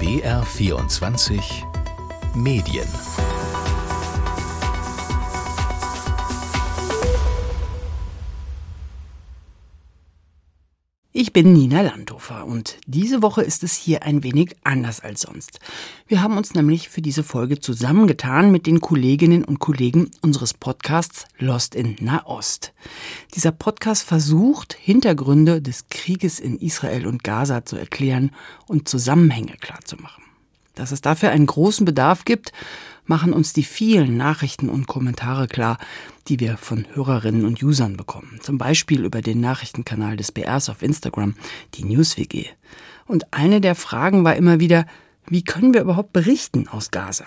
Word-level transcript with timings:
BR24 0.00 1.66
Medien 2.34 3.19
Ich 11.12 11.32
bin 11.32 11.52
Nina 11.52 11.80
Landhofer 11.80 12.46
und 12.46 12.78
diese 12.86 13.20
Woche 13.20 13.42
ist 13.42 13.64
es 13.64 13.74
hier 13.74 14.04
ein 14.04 14.22
wenig 14.22 14.54
anders 14.62 15.00
als 15.00 15.22
sonst. 15.22 15.58
Wir 16.06 16.22
haben 16.22 16.36
uns 16.36 16.54
nämlich 16.54 16.88
für 16.88 17.02
diese 17.02 17.24
Folge 17.24 17.58
zusammengetan 17.58 18.52
mit 18.52 18.64
den 18.64 18.80
Kolleginnen 18.80 19.44
und 19.44 19.58
Kollegen 19.58 20.12
unseres 20.22 20.54
Podcasts 20.54 21.26
Lost 21.36 21.74
in 21.74 21.96
Nahost. 22.00 22.72
Dieser 23.34 23.50
Podcast 23.50 24.04
versucht, 24.04 24.74
Hintergründe 24.74 25.60
des 25.60 25.88
Krieges 25.88 26.38
in 26.38 26.60
Israel 26.60 27.08
und 27.08 27.24
Gaza 27.24 27.64
zu 27.64 27.74
erklären 27.74 28.30
und 28.68 28.88
Zusammenhänge 28.88 29.56
klarzumachen. 29.58 30.22
Dass 30.76 30.92
es 30.92 31.00
dafür 31.00 31.30
einen 31.30 31.46
großen 31.46 31.84
Bedarf 31.84 32.24
gibt, 32.24 32.52
machen 33.10 33.32
uns 33.32 33.52
die 33.52 33.64
vielen 33.64 34.16
Nachrichten 34.16 34.68
und 34.68 34.86
Kommentare 34.86 35.48
klar, 35.48 35.78
die 36.28 36.38
wir 36.38 36.56
von 36.56 36.86
Hörerinnen 36.94 37.44
und 37.44 37.60
Usern 37.60 37.96
bekommen. 37.96 38.38
Zum 38.40 38.56
Beispiel 38.56 39.04
über 39.04 39.20
den 39.20 39.40
Nachrichtenkanal 39.40 40.16
des 40.16 40.30
BRs 40.30 40.70
auf 40.70 40.80
Instagram, 40.80 41.34
die 41.74 41.84
NewsWG. 41.84 42.46
Und 43.06 43.34
eine 43.34 43.60
der 43.60 43.74
Fragen 43.74 44.22
war 44.22 44.36
immer 44.36 44.60
wieder, 44.60 44.86
wie 45.26 45.42
können 45.42 45.74
wir 45.74 45.80
überhaupt 45.80 46.12
berichten 46.12 46.68
aus 46.68 46.92
Gaza? 46.92 47.26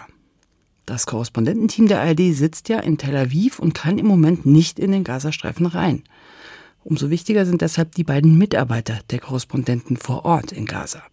Das 0.85 1.05
Korrespondententeam 1.05 1.89
der 1.89 2.01
ARD 2.01 2.33
sitzt 2.33 2.69
ja 2.69 2.79
in 2.79 2.97
Tel 2.97 3.17
Aviv 3.17 3.59
und 3.59 3.73
kann 3.73 3.97
im 3.97 4.05
Moment 4.05 4.45
nicht 4.45 4.79
in 4.79 4.93
den 4.93 5.03
Gazastreifen 5.03 5.65
rein. 5.65 6.03
Umso 6.85 7.09
wichtiger 7.09 7.45
sind 7.45 7.61
deshalb 7.61 7.93
die 7.95 8.05
beiden 8.05 8.37
Mitarbeiter 8.37 9.01
der 9.09 9.19
Korrespondenten 9.19 9.97
vor 9.97 10.23
Ort 10.23 10.53
in 10.53 10.65
Gaza. 10.65 11.03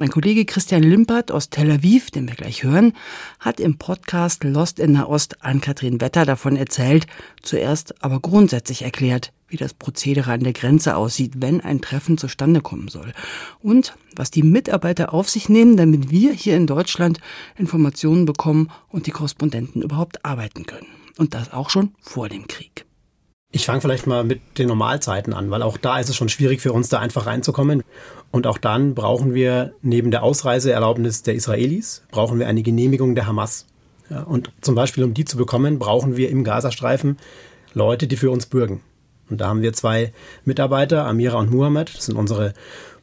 Mein 0.00 0.08
Kollege 0.08 0.46
Christian 0.46 0.82
Limpert 0.82 1.30
aus 1.30 1.50
Tel 1.50 1.70
Aviv, 1.70 2.10
den 2.10 2.26
wir 2.26 2.34
gleich 2.34 2.62
hören, 2.62 2.94
hat 3.38 3.60
im 3.60 3.76
Podcast 3.76 4.44
Lost 4.44 4.78
in 4.78 4.92
Nahost 4.92 5.44
an 5.44 5.60
Kathrin 5.60 6.00
Wetter 6.00 6.24
davon 6.24 6.56
erzählt, 6.56 7.06
zuerst 7.42 8.02
aber 8.02 8.18
grundsätzlich 8.18 8.80
erklärt, 8.80 9.30
wie 9.48 9.58
das 9.58 9.74
Prozedere 9.74 10.32
an 10.32 10.40
der 10.40 10.54
Grenze 10.54 10.96
aussieht, 10.96 11.34
wenn 11.42 11.60
ein 11.60 11.82
Treffen 11.82 12.16
zustande 12.16 12.62
kommen 12.62 12.88
soll. 12.88 13.12
Und 13.58 13.94
was 14.16 14.30
die 14.30 14.42
Mitarbeiter 14.42 15.12
auf 15.12 15.28
sich 15.28 15.50
nehmen, 15.50 15.76
damit 15.76 16.08
wir 16.08 16.32
hier 16.32 16.56
in 16.56 16.66
Deutschland 16.66 17.20
Informationen 17.58 18.24
bekommen 18.24 18.70
und 18.88 19.06
die 19.06 19.10
Korrespondenten 19.10 19.82
überhaupt 19.82 20.24
arbeiten 20.24 20.64
können. 20.64 20.86
Und 21.18 21.34
das 21.34 21.52
auch 21.52 21.68
schon 21.68 21.92
vor 22.00 22.30
dem 22.30 22.46
Krieg. 22.46 22.86
Ich 23.52 23.66
fange 23.66 23.80
vielleicht 23.80 24.06
mal 24.06 24.22
mit 24.22 24.58
den 24.58 24.68
Normalzeiten 24.68 25.32
an, 25.32 25.50
weil 25.50 25.62
auch 25.62 25.76
da 25.76 25.98
ist 25.98 26.08
es 26.08 26.14
schon 26.14 26.28
schwierig 26.28 26.60
für 26.60 26.72
uns, 26.72 26.88
da 26.88 27.00
einfach 27.00 27.26
reinzukommen. 27.26 27.82
Und 28.30 28.46
auch 28.46 28.58
dann 28.58 28.94
brauchen 28.94 29.34
wir 29.34 29.72
neben 29.82 30.12
der 30.12 30.22
Ausreiseerlaubnis 30.22 31.24
der 31.24 31.34
Israelis, 31.34 32.04
brauchen 32.12 32.38
wir 32.38 32.46
eine 32.46 32.62
Genehmigung 32.62 33.16
der 33.16 33.26
Hamas. 33.26 33.66
Ja, 34.08 34.22
und 34.22 34.52
zum 34.60 34.76
Beispiel, 34.76 35.02
um 35.02 35.14
die 35.14 35.24
zu 35.24 35.36
bekommen, 35.36 35.80
brauchen 35.80 36.16
wir 36.16 36.30
im 36.30 36.44
Gazastreifen 36.44 37.16
Leute, 37.74 38.06
die 38.06 38.16
für 38.16 38.30
uns 38.30 38.46
bürgen. 38.46 38.82
Und 39.28 39.40
da 39.40 39.48
haben 39.48 39.62
wir 39.62 39.72
zwei 39.72 40.12
Mitarbeiter, 40.44 41.06
Amira 41.06 41.38
und 41.38 41.50
Muhammad. 41.50 41.92
Das 41.96 42.06
sind 42.06 42.16
unsere 42.16 42.54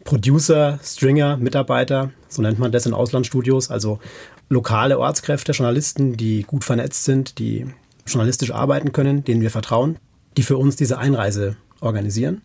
Producer, 0.05 0.79
Stringer, 0.81 1.35
Mitarbeiter. 1.37 2.11
So 2.29 2.41
nennt 2.41 2.59
man 2.59 2.71
das 2.71 2.85
in 2.85 2.93
Auslandsstudios. 2.93 3.69
Also 3.69 3.99
lokale 4.47 4.97
Ortskräfte, 4.97 5.51
Journalisten, 5.51 6.15
die 6.15 6.43
gut 6.43 6.63
vernetzt 6.63 7.03
sind, 7.03 7.37
die 7.37 7.65
journalistisch 8.05 8.51
arbeiten 8.51 8.93
können, 8.93 9.25
denen 9.25 9.41
wir 9.41 9.51
vertrauen 9.51 9.97
die 10.37 10.43
für 10.43 10.57
uns 10.57 10.75
diese 10.75 10.97
Einreise 10.97 11.57
organisieren, 11.81 12.41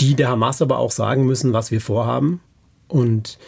die 0.00 0.14
der 0.14 0.28
Hamas 0.28 0.62
aber 0.62 0.78
auch 0.78 0.90
sagen 0.90 1.24
müssen, 1.26 1.52
was 1.52 1.70
wir 1.70 1.80
vorhaben 1.80 2.40
und 2.88 3.38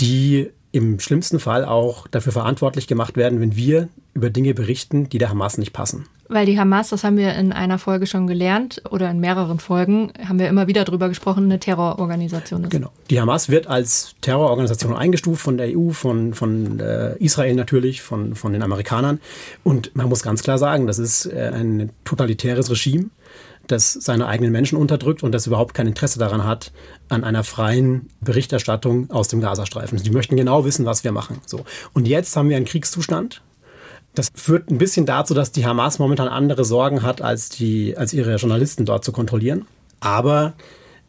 die 0.00 0.50
im 0.72 0.98
schlimmsten 0.98 1.38
Fall 1.38 1.64
auch 1.64 2.08
dafür 2.08 2.32
verantwortlich 2.32 2.86
gemacht 2.86 3.16
werden, 3.16 3.40
wenn 3.40 3.56
wir 3.56 3.88
über 4.14 4.30
Dinge 4.30 4.54
berichten, 4.54 5.08
die 5.08 5.18
der 5.18 5.28
Hamas 5.28 5.58
nicht 5.58 5.72
passen. 5.72 6.06
Weil 6.32 6.46
die 6.46 6.58
Hamas, 6.58 6.88
das 6.88 7.04
haben 7.04 7.16
wir 7.16 7.34
in 7.34 7.52
einer 7.52 7.78
Folge 7.78 8.06
schon 8.06 8.26
gelernt 8.26 8.82
oder 8.90 9.10
in 9.10 9.20
mehreren 9.20 9.58
Folgen, 9.58 10.12
haben 10.26 10.38
wir 10.38 10.48
immer 10.48 10.66
wieder 10.66 10.84
darüber 10.84 11.08
gesprochen, 11.08 11.44
eine 11.44 11.60
Terrororganisation 11.60 12.64
ist. 12.64 12.70
Genau. 12.70 12.90
Die 13.10 13.20
Hamas 13.20 13.48
wird 13.50 13.66
als 13.66 14.14
Terrororganisation 14.22 14.94
eingestuft 14.94 15.42
von 15.42 15.58
der 15.58 15.76
EU, 15.76 15.90
von, 15.90 16.34
von 16.34 16.80
äh, 16.80 17.16
Israel 17.18 17.54
natürlich, 17.54 18.02
von, 18.02 18.34
von 18.34 18.52
den 18.52 18.62
Amerikanern. 18.62 19.20
Und 19.62 19.94
man 19.94 20.08
muss 20.08 20.22
ganz 20.22 20.42
klar 20.42 20.58
sagen, 20.58 20.86
das 20.86 20.98
ist 20.98 21.26
äh, 21.26 21.50
ein 21.54 21.90
totalitäres 22.04 22.70
Regime 22.70 23.10
das 23.66 23.92
seine 23.92 24.26
eigenen 24.26 24.52
Menschen 24.52 24.76
unterdrückt 24.76 25.22
und 25.22 25.32
das 25.32 25.46
überhaupt 25.46 25.74
kein 25.74 25.86
Interesse 25.86 26.18
daran 26.18 26.44
hat, 26.44 26.72
an 27.08 27.24
einer 27.24 27.44
freien 27.44 28.08
Berichterstattung 28.20 29.10
aus 29.10 29.28
dem 29.28 29.40
Gazastreifen. 29.40 30.02
Die 30.02 30.10
möchten 30.10 30.36
genau 30.36 30.64
wissen, 30.64 30.84
was 30.84 31.04
wir 31.04 31.12
machen. 31.12 31.40
So. 31.46 31.64
Und 31.92 32.08
jetzt 32.08 32.36
haben 32.36 32.48
wir 32.48 32.56
einen 32.56 32.66
Kriegszustand. 32.66 33.42
Das 34.14 34.30
führt 34.34 34.70
ein 34.70 34.78
bisschen 34.78 35.06
dazu, 35.06 35.32
dass 35.32 35.52
die 35.52 35.64
Hamas 35.64 35.98
momentan 35.98 36.28
andere 36.28 36.64
Sorgen 36.64 37.02
hat, 37.02 37.22
als, 37.22 37.48
die, 37.48 37.96
als 37.96 38.12
ihre 38.12 38.36
Journalisten 38.36 38.84
dort 38.84 39.04
zu 39.04 39.12
kontrollieren. 39.12 39.66
Aber 40.00 40.52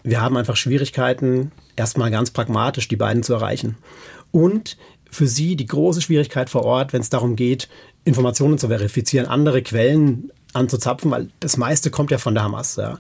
wir 0.04 0.22
haben 0.22 0.38
einfach 0.38 0.56
Schwierigkeiten, 0.56 1.52
erstmal 1.76 2.12
ganz 2.12 2.32
pragmatisch 2.32 2.88
die 2.88 2.96
beiden 2.96 3.24
zu 3.24 3.34
erreichen. 3.34 3.78
Und 4.32 4.78
für 5.10 5.28
sie 5.28 5.56
die 5.56 5.66
große 5.66 6.02
Schwierigkeit 6.02 6.50
vor 6.50 6.64
Ort, 6.64 6.94
wenn 6.94 7.02
es 7.02 7.10
darum 7.10 7.36
geht, 7.36 7.70
Informationen 8.06 8.58
zu 8.58 8.68
verifizieren, 8.68 9.28
andere 9.28 9.62
Quellen 9.62 10.32
anzuzapfen, 10.54 11.12
weil 11.12 11.30
das 11.40 11.58
meiste 11.58 11.90
kommt 11.90 12.12
ja 12.12 12.18
von 12.18 12.34
der 12.34 12.44
Hamas. 12.44 12.76
Ja. 12.76 13.00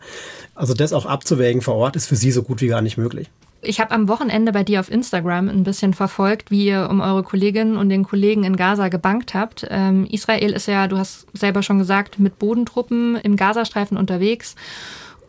Also 0.55 0.73
das 0.73 0.93
auch 0.93 1.05
abzuwägen 1.05 1.61
vor 1.61 1.75
Ort 1.75 1.95
ist 1.95 2.07
für 2.07 2.15
sie 2.15 2.31
so 2.31 2.43
gut 2.43 2.61
wie 2.61 2.67
gar 2.67 2.81
nicht 2.81 2.97
möglich. 2.97 3.29
Ich 3.63 3.79
habe 3.79 3.91
am 3.91 4.07
Wochenende 4.07 4.51
bei 4.51 4.63
dir 4.63 4.79
auf 4.79 4.91
Instagram 4.91 5.49
ein 5.49 5.63
bisschen 5.63 5.93
verfolgt, 5.93 6.51
wie 6.51 6.65
ihr 6.65 6.87
um 6.89 7.01
eure 7.01 7.23
Kolleginnen 7.23 7.77
und 7.77 7.89
den 7.89 8.03
Kollegen 8.03 8.43
in 8.43 8.55
Gaza 8.55 8.89
gebankt 8.89 9.33
habt. 9.33 9.65
Ähm, 9.69 10.05
Israel 10.09 10.51
ist 10.51 10.67
ja, 10.67 10.87
du 10.87 10.97
hast 10.97 11.27
selber 11.33 11.63
schon 11.63 11.79
gesagt, 11.79 12.19
mit 12.19 12.39
Bodentruppen 12.39 13.15
im 13.15 13.35
Gazastreifen 13.35 13.97
unterwegs. 13.97 14.55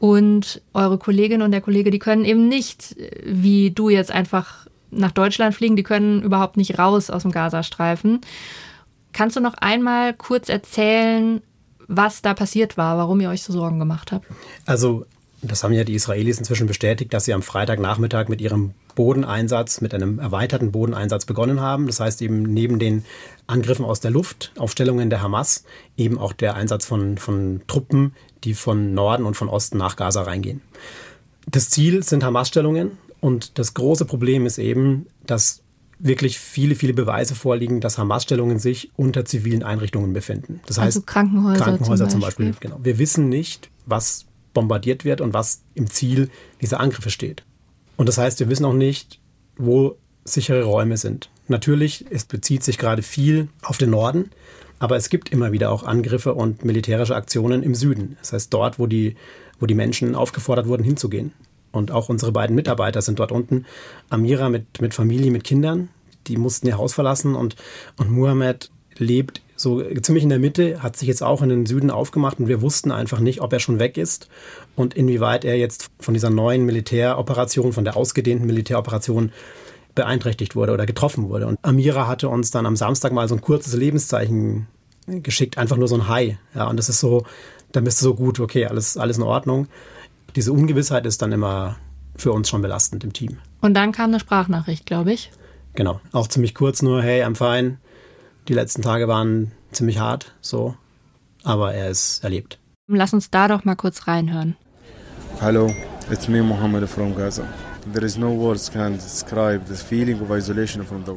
Und 0.00 0.60
eure 0.74 0.98
Kollegin 0.98 1.42
und 1.42 1.52
der 1.52 1.60
Kollege, 1.60 1.90
die 1.90 1.98
können 1.98 2.24
eben 2.24 2.48
nicht, 2.48 2.96
wie 3.24 3.70
du 3.70 3.88
jetzt 3.88 4.10
einfach 4.10 4.66
nach 4.90 5.12
Deutschland 5.12 5.54
fliegen, 5.54 5.76
die 5.76 5.82
können 5.82 6.22
überhaupt 6.22 6.56
nicht 6.56 6.78
raus 6.78 7.10
aus 7.10 7.22
dem 7.22 7.32
Gazastreifen. 7.32 8.20
Kannst 9.12 9.36
du 9.36 9.40
noch 9.40 9.54
einmal 9.54 10.12
kurz 10.12 10.48
erzählen, 10.48 11.40
was 11.86 12.22
da 12.22 12.34
passiert 12.34 12.76
war, 12.76 12.98
warum 12.98 13.20
ihr 13.20 13.30
euch 13.30 13.42
so 13.42 13.52
Sorgen 13.52 13.78
gemacht 13.78 14.12
habt? 14.12 14.26
Also 14.66 15.06
das 15.46 15.62
haben 15.62 15.72
ja 15.72 15.84
die 15.84 15.94
Israelis 15.94 16.38
inzwischen 16.38 16.66
bestätigt, 16.66 17.12
dass 17.12 17.24
sie 17.24 17.34
am 17.34 17.42
Freitagnachmittag 17.42 18.28
mit 18.28 18.40
ihrem 18.40 18.72
Bodeneinsatz, 18.94 19.80
mit 19.80 19.94
einem 19.94 20.18
erweiterten 20.18 20.72
Bodeneinsatz 20.72 21.26
begonnen 21.26 21.60
haben. 21.60 21.86
Das 21.86 22.00
heißt 22.00 22.22
eben 22.22 22.42
neben 22.42 22.78
den 22.78 23.04
Angriffen 23.46 23.84
aus 23.84 24.00
der 24.00 24.10
Luft 24.10 24.52
auf 24.56 24.72
Stellungen 24.72 25.10
der 25.10 25.22
Hamas 25.22 25.64
eben 25.96 26.18
auch 26.18 26.32
der 26.32 26.54
Einsatz 26.54 26.84
von, 26.84 27.18
von 27.18 27.62
Truppen, 27.66 28.14
die 28.44 28.54
von 28.54 28.94
Norden 28.94 29.24
und 29.24 29.36
von 29.36 29.48
Osten 29.48 29.78
nach 29.78 29.96
Gaza 29.96 30.22
reingehen. 30.22 30.60
Das 31.46 31.70
Ziel 31.70 32.02
sind 32.02 32.24
Hamas-Stellungen 32.24 32.92
und 33.20 33.58
das 33.58 33.74
große 33.74 34.04
Problem 34.04 34.46
ist 34.46 34.58
eben, 34.58 35.06
dass 35.26 35.62
wirklich 35.98 36.38
viele, 36.38 36.74
viele 36.74 36.92
Beweise 36.92 37.34
vorliegen, 37.34 37.80
dass 37.80 37.98
Hamas-Stellungen 37.98 38.58
sich 38.58 38.90
unter 38.96 39.24
zivilen 39.24 39.62
Einrichtungen 39.62 40.12
befinden. 40.12 40.60
Das 40.66 40.78
also 40.78 40.98
heißt, 40.98 41.06
Krankenhäuser, 41.06 41.64
Krankenhäuser 41.64 42.08
zum 42.08 42.20
Beispiel. 42.20 42.46
Zum 42.46 42.52
Beispiel. 42.52 42.70
Genau. 42.70 42.84
Wir 42.84 42.98
wissen 42.98 43.28
nicht, 43.28 43.70
was 43.86 44.26
bombardiert 44.54 45.04
wird 45.04 45.20
und 45.20 45.34
was 45.34 45.62
im 45.74 45.90
Ziel 45.90 46.30
dieser 46.60 46.80
Angriffe 46.80 47.10
steht. 47.10 47.42
Und 47.96 48.08
das 48.08 48.18
heißt, 48.18 48.40
wir 48.40 48.48
wissen 48.48 48.64
auch 48.64 48.72
nicht, 48.72 49.20
wo 49.56 49.96
sichere 50.24 50.64
Räume 50.64 50.96
sind. 50.96 51.30
Natürlich, 51.48 52.06
es 52.10 52.24
bezieht 52.24 52.64
sich 52.64 52.78
gerade 52.78 53.02
viel 53.02 53.48
auf 53.62 53.76
den 53.76 53.90
Norden, 53.90 54.30
aber 54.78 54.96
es 54.96 55.10
gibt 55.10 55.30
immer 55.30 55.52
wieder 55.52 55.70
auch 55.70 55.84
Angriffe 55.84 56.34
und 56.34 56.64
militärische 56.64 57.14
Aktionen 57.14 57.62
im 57.62 57.74
Süden. 57.74 58.16
Das 58.20 58.32
heißt, 58.32 58.52
dort, 58.52 58.78
wo 58.78 58.86
die, 58.86 59.16
wo 59.60 59.66
die 59.66 59.74
Menschen 59.74 60.14
aufgefordert 60.14 60.66
wurden, 60.66 60.84
hinzugehen. 60.84 61.32
Und 61.70 61.90
auch 61.90 62.08
unsere 62.08 62.32
beiden 62.32 62.56
Mitarbeiter 62.56 63.02
sind 63.02 63.18
dort 63.18 63.32
unten. 63.32 63.66
Amira 64.08 64.48
mit, 64.48 64.80
mit 64.80 64.94
Familie, 64.94 65.30
mit 65.30 65.44
Kindern, 65.44 65.88
die 66.26 66.36
mussten 66.36 66.66
ihr 66.66 66.78
Haus 66.78 66.94
verlassen 66.94 67.34
und, 67.34 67.56
und 67.96 68.10
Muhammad 68.10 68.70
lebt 68.96 69.42
so 69.56 69.82
ziemlich 70.00 70.24
in 70.24 70.30
der 70.30 70.38
Mitte, 70.38 70.82
hat 70.82 70.96
sich 70.96 71.08
jetzt 71.08 71.22
auch 71.22 71.42
in 71.42 71.48
den 71.48 71.66
Süden 71.66 71.90
aufgemacht 71.90 72.40
und 72.40 72.48
wir 72.48 72.60
wussten 72.60 72.90
einfach 72.90 73.20
nicht, 73.20 73.40
ob 73.40 73.52
er 73.52 73.60
schon 73.60 73.78
weg 73.78 73.96
ist 73.96 74.28
und 74.76 74.94
inwieweit 74.94 75.44
er 75.44 75.56
jetzt 75.56 75.90
von 76.00 76.14
dieser 76.14 76.30
neuen 76.30 76.64
Militäroperation, 76.64 77.72
von 77.72 77.84
der 77.84 77.96
ausgedehnten 77.96 78.46
Militäroperation 78.46 79.32
beeinträchtigt 79.94 80.56
wurde 80.56 80.72
oder 80.72 80.86
getroffen 80.86 81.28
wurde. 81.28 81.46
Und 81.46 81.58
Amira 81.62 82.08
hatte 82.08 82.28
uns 82.28 82.50
dann 82.50 82.66
am 82.66 82.76
Samstag 82.76 83.12
mal 83.12 83.28
so 83.28 83.36
ein 83.36 83.40
kurzes 83.40 83.74
Lebenszeichen 83.74 84.66
geschickt, 85.06 85.58
einfach 85.58 85.76
nur 85.76 85.88
so 85.88 85.94
ein 85.94 86.08
Hi. 86.08 86.36
Ja, 86.54 86.68
und 86.68 86.76
das 86.76 86.88
ist 86.88 87.00
so, 87.00 87.24
dann 87.72 87.84
bist 87.84 88.00
du 88.00 88.04
so 88.04 88.14
gut, 88.14 88.40
okay, 88.40 88.66
alles, 88.66 88.96
alles 88.96 89.18
in 89.18 89.22
Ordnung. 89.22 89.68
Diese 90.34 90.52
Ungewissheit 90.52 91.06
ist 91.06 91.22
dann 91.22 91.30
immer 91.30 91.76
für 92.16 92.32
uns 92.32 92.48
schon 92.48 92.62
belastend 92.62 93.04
im 93.04 93.12
Team. 93.12 93.38
Und 93.60 93.74
dann 93.74 93.92
kam 93.92 94.10
eine 94.10 94.20
Sprachnachricht, 94.20 94.86
glaube 94.86 95.12
ich. 95.12 95.30
Genau, 95.74 96.00
auch 96.12 96.28
ziemlich 96.28 96.54
kurz 96.54 96.82
nur, 96.82 97.02
hey, 97.02 97.22
I'm 97.24 97.34
fine, 97.36 97.78
die 98.48 98.54
letzten 98.54 98.82
Tage 98.82 99.08
waren 99.08 99.52
ziemlich 99.72 99.98
hart, 99.98 100.34
so, 100.40 100.74
aber 101.42 101.74
er 101.74 101.90
ist 101.90 102.22
erlebt. 102.22 102.58
Lass 102.86 103.14
uns 103.14 103.30
da 103.30 103.48
doch 103.48 103.64
mal 103.64 103.76
kurz 103.76 104.06
reinhören. 104.06 104.56
Hello, 105.40 105.72
it's 106.10 106.28
me 106.28 106.42
Mohammed 106.42 106.88
from 106.88 107.14
Gaza. 107.16 107.44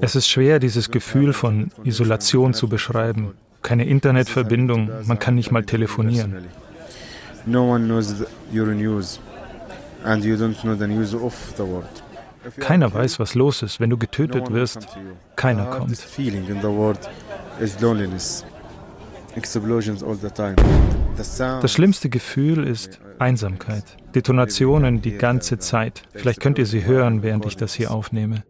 Es 0.01 0.15
ist 0.15 0.27
schwer, 0.27 0.59
dieses 0.59 0.91
Gefühl 0.91 1.33
von 1.33 1.71
Isolation 1.83 2.53
zu 2.53 2.68
beschreiben. 2.68 3.33
Keine 3.62 3.85
Internetverbindung, 3.85 4.89
man 5.06 5.19
kann 5.19 5.35
nicht 5.35 5.51
mal 5.51 5.63
telefonieren. 5.63 6.45
Keiner 12.59 12.94
weiß, 12.94 13.19
was 13.19 13.35
los 13.35 13.61
ist. 13.61 13.79
Wenn 13.79 13.89
du 13.89 13.97
getötet 13.97 14.51
wirst, 14.51 14.88
keiner 15.35 15.65
kommt. 15.65 15.91
Das 21.61 21.71
schlimmste 21.71 22.09
Gefühl 22.09 22.63
ist 22.67 22.99
Einsamkeit. 23.19 23.83
Detonationen 24.15 25.01
die 25.01 25.17
ganze 25.17 25.59
Zeit. 25.59 26.03
Vielleicht 26.13 26.39
könnt 26.39 26.57
ihr 26.57 26.65
sie 26.65 26.85
hören, 26.85 27.23
während 27.23 27.45
ich 27.45 27.57
das 27.57 27.73
hier 27.73 27.91
aufnehme. 27.91 28.44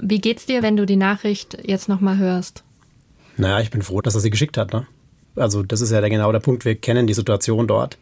Wie 0.00 0.20
geht's 0.20 0.46
dir, 0.46 0.62
wenn 0.62 0.76
du 0.76 0.86
die 0.86 0.96
Nachricht 0.96 1.58
jetzt 1.64 1.88
nochmal 1.88 2.16
hörst? 2.18 2.64
Naja, 3.36 3.60
ich 3.60 3.70
bin 3.70 3.82
froh, 3.82 4.00
dass 4.00 4.14
er 4.14 4.20
sie 4.20 4.30
geschickt 4.30 4.56
hat. 4.56 4.72
Ne? 4.72 4.86
Also 5.36 5.62
das 5.62 5.80
ist 5.80 5.90
ja 5.90 6.00
der, 6.00 6.10
genau 6.10 6.32
der 6.32 6.40
Punkt. 6.40 6.64
Wir 6.64 6.74
kennen 6.74 7.06
die 7.06 7.14
Situation 7.14 7.66
dort. 7.66 7.98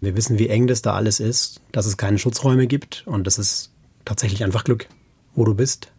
Wir 0.00 0.16
wissen, 0.16 0.38
wie 0.38 0.48
eng 0.48 0.66
das 0.66 0.82
da 0.82 0.94
alles 0.94 1.20
ist, 1.20 1.60
dass 1.72 1.86
es 1.86 1.96
keine 1.96 2.18
Schutzräume 2.18 2.66
gibt 2.66 3.04
und 3.06 3.26
das 3.26 3.38
ist 3.38 3.72
tatsächlich 4.06 4.42
einfach 4.42 4.64
Glück, 4.64 4.88
wo 5.34 5.44
du 5.44 5.54
bist. 5.54 5.92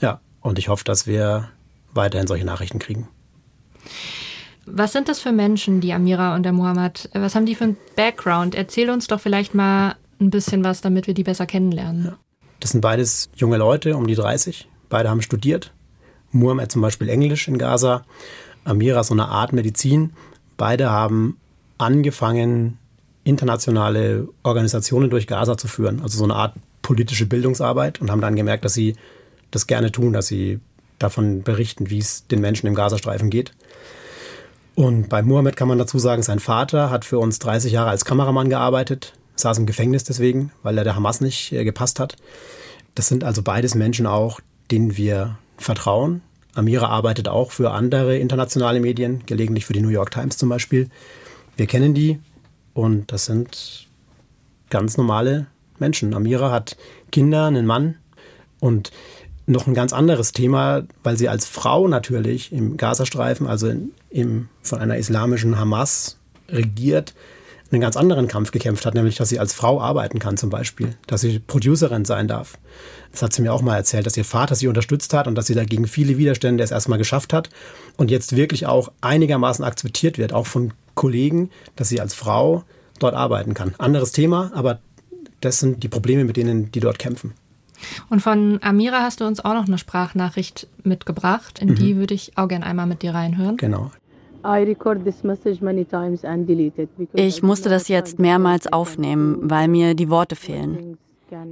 Ja, 0.00 0.20
und 0.40 0.58
ich 0.58 0.68
hoffe, 0.68 0.82
dass 0.82 1.06
wir 1.06 1.48
weiterhin 1.92 2.26
solche 2.26 2.44
Nachrichten 2.44 2.80
kriegen. 2.80 3.08
Was 4.66 4.92
sind 4.92 5.08
das 5.08 5.20
für 5.20 5.32
Menschen, 5.32 5.80
die 5.80 5.92
Amira 5.92 6.34
und 6.34 6.42
der 6.42 6.52
Mohammed? 6.52 7.10
Was 7.12 7.34
haben 7.34 7.46
die 7.46 7.54
für 7.54 7.64
einen 7.64 7.76
Background? 7.96 8.54
Erzähl 8.54 8.90
uns 8.90 9.06
doch 9.06 9.20
vielleicht 9.20 9.54
mal 9.54 9.96
ein 10.20 10.30
bisschen 10.30 10.64
was, 10.64 10.80
damit 10.80 11.06
wir 11.06 11.14
die 11.14 11.24
besser 11.24 11.46
kennenlernen. 11.46 12.04
Ja. 12.06 12.18
Das 12.60 12.70
sind 12.70 12.80
beides 12.80 13.30
junge 13.34 13.56
Leute, 13.56 13.96
um 13.96 14.06
die 14.06 14.14
30. 14.14 14.68
Beide 14.88 15.08
haben 15.08 15.22
studiert. 15.22 15.72
Mohammed 16.30 16.70
zum 16.70 16.82
Beispiel 16.82 17.08
Englisch 17.08 17.48
in 17.48 17.58
Gaza, 17.58 18.04
Amira 18.64 19.02
so 19.02 19.14
eine 19.14 19.28
Art 19.28 19.52
Medizin. 19.52 20.12
Beide 20.56 20.90
haben 20.90 21.38
angefangen, 21.78 22.78
internationale 23.24 24.28
Organisationen 24.42 25.10
durch 25.10 25.26
Gaza 25.26 25.56
zu 25.56 25.68
führen, 25.68 26.02
also 26.02 26.18
so 26.18 26.24
eine 26.24 26.34
Art 26.34 26.54
politische 26.90 27.26
Bildungsarbeit 27.26 28.00
und 28.00 28.10
haben 28.10 28.20
dann 28.20 28.34
gemerkt, 28.34 28.64
dass 28.64 28.74
sie 28.74 28.96
das 29.52 29.68
gerne 29.68 29.92
tun, 29.92 30.12
dass 30.12 30.26
sie 30.26 30.58
davon 30.98 31.44
berichten, 31.44 31.88
wie 31.88 31.98
es 31.98 32.26
den 32.26 32.40
Menschen 32.40 32.66
im 32.66 32.74
Gazastreifen 32.74 33.30
geht. 33.30 33.52
Und 34.74 35.08
bei 35.08 35.22
Mohammed 35.22 35.56
kann 35.56 35.68
man 35.68 35.78
dazu 35.78 36.00
sagen, 36.00 36.24
sein 36.24 36.40
Vater 36.40 36.90
hat 36.90 37.04
für 37.04 37.20
uns 37.20 37.38
30 37.38 37.70
Jahre 37.70 37.90
als 37.90 38.04
Kameramann 38.04 38.48
gearbeitet, 38.48 39.12
saß 39.36 39.58
im 39.58 39.66
Gefängnis 39.66 40.02
deswegen, 40.02 40.50
weil 40.64 40.76
er 40.78 40.82
der 40.82 40.96
Hamas 40.96 41.20
nicht 41.20 41.52
äh, 41.52 41.62
gepasst 41.62 42.00
hat. 42.00 42.16
Das 42.96 43.06
sind 43.06 43.22
also 43.22 43.44
beides 43.44 43.76
Menschen 43.76 44.08
auch, 44.08 44.40
denen 44.72 44.96
wir 44.96 45.38
vertrauen. 45.58 46.22
Amira 46.54 46.88
arbeitet 46.88 47.28
auch 47.28 47.52
für 47.52 47.70
andere 47.70 48.18
internationale 48.18 48.80
Medien, 48.80 49.22
gelegentlich 49.26 49.64
für 49.64 49.74
die 49.74 49.80
New 49.80 49.90
York 49.90 50.10
Times 50.10 50.38
zum 50.38 50.48
Beispiel. 50.48 50.88
Wir 51.56 51.68
kennen 51.68 51.94
die 51.94 52.18
und 52.74 53.12
das 53.12 53.26
sind 53.26 53.86
ganz 54.70 54.96
normale 54.96 55.46
Menschen. 55.80 56.14
Amira 56.14 56.50
hat 56.50 56.76
Kinder, 57.10 57.46
einen 57.46 57.66
Mann 57.66 57.96
und 58.60 58.90
noch 59.46 59.66
ein 59.66 59.74
ganz 59.74 59.92
anderes 59.92 60.32
Thema, 60.32 60.82
weil 61.02 61.16
sie 61.16 61.28
als 61.28 61.46
Frau 61.46 61.88
natürlich 61.88 62.52
im 62.52 62.76
Gazastreifen, 62.76 63.46
also 63.46 63.68
in, 63.68 63.92
im, 64.10 64.48
von 64.62 64.78
einer 64.78 64.96
islamischen 64.96 65.58
Hamas 65.58 66.18
regiert, 66.48 67.14
einen 67.72 67.80
ganz 67.80 67.96
anderen 67.96 68.26
Kampf 68.26 68.50
gekämpft 68.50 68.84
hat, 68.84 68.94
nämlich 68.94 69.16
dass 69.16 69.28
sie 69.28 69.38
als 69.38 69.52
Frau 69.52 69.80
arbeiten 69.80 70.18
kann 70.18 70.36
zum 70.36 70.50
Beispiel, 70.50 70.96
dass 71.06 71.20
sie 71.20 71.38
Producerin 71.38 72.04
sein 72.04 72.26
darf. 72.26 72.58
Das 73.12 73.22
hat 73.22 73.32
sie 73.32 73.42
mir 73.42 73.52
auch 73.52 73.62
mal 73.62 73.76
erzählt, 73.76 74.06
dass 74.06 74.16
ihr 74.16 74.24
Vater 74.24 74.54
sie 74.54 74.66
unterstützt 74.66 75.14
hat 75.14 75.26
und 75.26 75.36
dass 75.36 75.46
sie 75.46 75.54
dagegen 75.54 75.86
viele 75.86 76.18
Widerstände 76.18 76.64
es 76.64 76.72
erstmal 76.72 76.98
geschafft 76.98 77.32
hat 77.32 77.48
und 77.96 78.10
jetzt 78.10 78.34
wirklich 78.34 78.66
auch 78.66 78.90
einigermaßen 79.00 79.64
akzeptiert 79.64 80.18
wird, 80.18 80.32
auch 80.32 80.46
von 80.46 80.72
Kollegen, 80.94 81.50
dass 81.76 81.88
sie 81.88 82.00
als 82.00 82.14
Frau 82.14 82.64
dort 82.98 83.14
arbeiten 83.14 83.54
kann. 83.54 83.74
Anderes 83.78 84.12
Thema, 84.12 84.50
aber 84.54 84.80
das 85.40 85.58
sind 85.58 85.82
die 85.82 85.88
Probleme, 85.88 86.24
mit 86.24 86.36
denen 86.36 86.70
die 86.70 86.80
dort 86.80 86.98
kämpfen. 86.98 87.34
Und 88.10 88.20
von 88.20 88.58
Amira 88.62 89.02
hast 89.02 89.20
du 89.20 89.26
uns 89.26 89.44
auch 89.44 89.54
noch 89.54 89.66
eine 89.66 89.78
Sprachnachricht 89.78 90.68
mitgebracht. 90.84 91.60
In 91.60 91.70
mhm. 91.70 91.74
die 91.76 91.96
würde 91.96 92.14
ich 92.14 92.36
auch 92.36 92.48
gerne 92.48 92.66
einmal 92.66 92.86
mit 92.86 93.02
dir 93.02 93.14
reinhören. 93.14 93.56
Genau. 93.56 93.90
Ich 97.12 97.42
musste 97.42 97.68
das 97.68 97.88
jetzt 97.88 98.18
mehrmals 98.18 98.72
aufnehmen, 98.72 99.38
weil 99.42 99.68
mir 99.68 99.94
die 99.94 100.08
Worte 100.08 100.36
fehlen. 100.36 100.96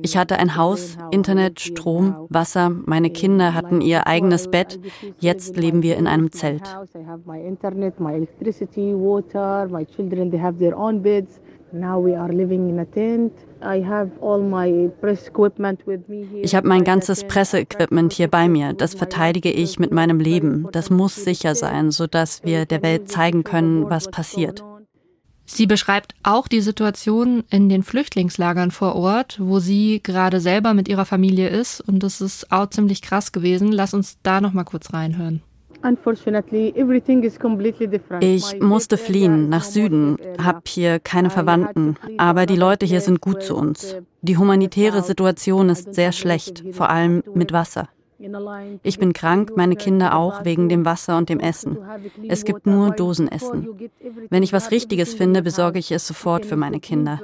Ich 0.03 0.17
hatte 0.17 0.39
ein 0.39 0.57
Haus, 0.57 0.97
Internet, 1.13 1.61
Strom, 1.61 2.27
Wasser, 2.31 2.71
meine 2.71 3.11
Kinder 3.11 3.55
hatten 3.55 3.81
ihr 3.81 4.07
eigenes 4.07 4.49
Bett. 4.49 4.81
Jetzt 5.21 5.57
leben 5.57 5.83
wir 5.83 5.97
in 5.97 6.07
einem 6.07 6.33
Zelt. 6.33 6.63
Ich 16.43 16.55
habe 16.55 16.69
mein 16.69 16.85
ganzes 16.85 17.25
Presseequipment 17.25 18.13
hier 18.13 18.29
bei 18.29 18.49
mir. 18.49 18.73
Das 18.73 18.95
verteidige 18.95 19.51
ich 19.51 19.79
mit 19.79 19.93
meinem 19.93 20.21
Leben. 20.21 20.69
Das 20.73 20.91
muss 20.91 21.15
sicher 21.15 21.55
sein, 21.55 21.91
sodass 21.91 22.45
wir 22.45 22.67
der 22.67 22.83
Welt 22.83 23.11
zeigen 23.11 23.45
können, 23.45 23.91
was 23.91 24.11
passiert. 24.11 24.65
Sie 25.51 25.67
beschreibt 25.67 26.15
auch 26.23 26.47
die 26.47 26.61
Situation 26.61 27.43
in 27.49 27.71
den 27.71 27.83
Flüchtlingslagern 27.83 28.71
vor 28.71 28.95
Ort, 28.95 29.39
wo 29.41 29.61
sie 29.61 30.01
gerade 30.03 30.41
selber 30.41 30.75
mit 30.75 30.89
ihrer 30.89 31.07
Familie 31.07 31.49
ist. 31.49 31.81
Und 31.81 32.03
das 32.03 32.21
ist 32.21 32.53
auch 32.53 32.69
ziemlich 32.69 33.01
krass 33.01 33.33
gewesen. 33.33 33.73
Lass 33.73 33.95
uns 33.95 34.19
da 34.23 34.43
noch 34.43 34.53
mal 34.53 34.65
kurz 34.65 34.93
reinhören. 34.93 35.43
Ich 38.21 38.61
musste 38.61 38.97
fliehen 38.97 39.49
nach 39.49 39.65
Süden, 39.65 40.17
habe 40.43 40.61
hier 40.67 40.99
keine 40.99 41.31
Verwandten, 41.31 41.97
aber 42.17 42.47
die 42.47 42.57
Leute 42.57 42.87
hier 42.87 43.01
sind 43.01 43.21
gut 43.21 43.43
zu 43.43 43.57
uns. 43.57 43.97
Die 44.23 44.37
humanitäre 44.37 45.03
Situation 45.03 45.69
ist 45.69 45.95
sehr 45.95 46.13
schlecht, 46.13 46.65
vor 46.73 46.91
allem 46.91 47.23
mit 47.35 47.53
Wasser. 47.53 47.89
Ich 48.83 48.99
bin 48.99 49.13
krank, 49.13 49.53
meine 49.55 49.77
Kinder 49.77 50.17
auch, 50.17 50.45
wegen 50.45 50.69
dem 50.69 50.85
Wasser 50.85 51.17
und 51.17 51.29
dem 51.29 51.39
Essen. 51.39 51.79
Es 52.27 52.45
gibt 52.45 52.67
nur 52.67 52.91
Dosenessen. 52.91 53.69
Wenn 54.29 54.43
ich 54.43 54.53
was 54.53 54.73
Richtiges 54.73 55.15
finde, 55.15 55.41
besorge 55.43 55.79
ich 55.79 55.93
es 55.93 56.07
sofort 56.07 56.45
für 56.45 56.57
meine 56.57 56.81
Kinder. 56.81 57.21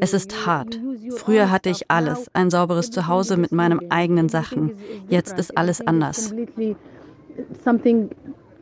Es 0.00 0.12
ist 0.12 0.46
hart. 0.46 0.80
Früher 1.16 1.50
hatte 1.50 1.70
ich 1.70 1.90
alles, 1.90 2.28
ein 2.32 2.50
sauberes 2.50 2.90
Zuhause 2.90 3.36
mit 3.36 3.52
meinen 3.52 3.90
eigenen 3.92 4.28
Sachen. 4.28 4.72
Jetzt 5.08 5.38
ist 5.38 5.56
alles 5.56 5.80
anders. 5.80 6.34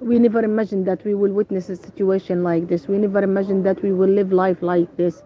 We 0.00 0.20
never 0.20 0.44
imagined 0.44 0.86
that 0.86 1.04
we 1.04 1.12
will 1.12 1.34
witness 1.34 1.68
a 1.68 1.74
situation 1.74 2.44
like 2.44 2.68
this. 2.68 2.88
We 2.88 2.98
never 2.98 3.20
imagined 3.22 3.64
that 3.64 3.82
we 3.82 3.90
will 3.90 4.08
live 4.08 4.32
life 4.32 4.64
like 4.64 4.88
this. 4.96 5.24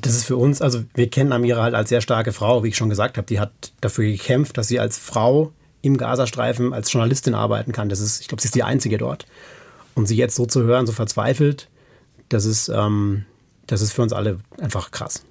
Das 0.00 0.14
ist 0.14 0.24
für 0.24 0.36
uns, 0.36 0.62
also 0.62 0.82
wir 0.94 1.08
kennen 1.10 1.32
Amira 1.32 1.62
halt 1.62 1.74
als 1.74 1.90
sehr 1.90 2.00
starke 2.00 2.32
Frau, 2.32 2.64
wie 2.64 2.68
ich 2.68 2.76
schon 2.76 2.88
gesagt 2.88 3.18
habe. 3.18 3.26
Die 3.26 3.38
hat 3.38 3.72
dafür 3.80 4.04
gekämpft, 4.04 4.56
dass 4.56 4.66
sie 4.68 4.80
als 4.80 4.98
Frau 4.98 5.52
im 5.82 5.96
Gazastreifen 5.96 6.72
als 6.72 6.92
Journalistin 6.92 7.34
arbeiten 7.34 7.72
kann. 7.72 7.88
Das 7.88 8.00
ist, 8.00 8.20
ich 8.20 8.28
glaube, 8.28 8.42
sie 8.42 8.46
ist 8.46 8.54
die 8.54 8.62
einzige 8.62 8.98
dort. 8.98 9.26
Und 9.94 10.06
sie 10.06 10.16
jetzt 10.16 10.36
so 10.36 10.46
zu 10.46 10.62
hören, 10.62 10.86
so 10.86 10.92
verzweifelt, 10.92 11.68
das 12.28 12.44
ist, 12.44 12.68
ähm, 12.68 13.24
das 13.66 13.82
ist 13.82 13.92
für 13.92 14.02
uns 14.02 14.12
alle 14.12 14.38
einfach 14.60 14.90
krass. 14.90 15.24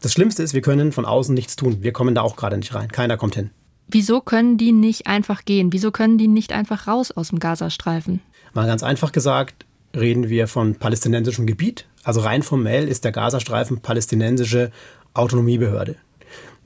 Das 0.00 0.12
Schlimmste 0.12 0.42
ist, 0.42 0.54
wir 0.54 0.60
können 0.60 0.92
von 0.92 1.04
außen 1.04 1.34
nichts 1.34 1.56
tun. 1.56 1.78
Wir 1.82 1.92
kommen 1.92 2.14
da 2.14 2.22
auch 2.22 2.36
gerade 2.36 2.56
nicht 2.56 2.74
rein. 2.74 2.90
Keiner 2.90 3.16
kommt 3.16 3.34
hin. 3.34 3.50
Wieso 3.88 4.20
können 4.20 4.56
die 4.56 4.72
nicht 4.72 5.06
einfach 5.06 5.44
gehen? 5.44 5.72
Wieso 5.72 5.90
können 5.90 6.18
die 6.18 6.28
nicht 6.28 6.52
einfach 6.52 6.86
raus 6.86 7.10
aus 7.10 7.28
dem 7.28 7.38
Gazastreifen? 7.38 8.20
Mal 8.54 8.66
ganz 8.66 8.82
einfach 8.82 9.12
gesagt, 9.12 9.66
reden 9.94 10.28
wir 10.28 10.48
von 10.48 10.76
palästinensischem 10.76 11.46
Gebiet. 11.46 11.86
Also 12.02 12.20
rein 12.20 12.42
formell 12.42 12.88
ist 12.88 13.04
der 13.04 13.12
Gazastreifen 13.12 13.80
palästinensische 13.80 14.70
Autonomiebehörde. 15.12 15.96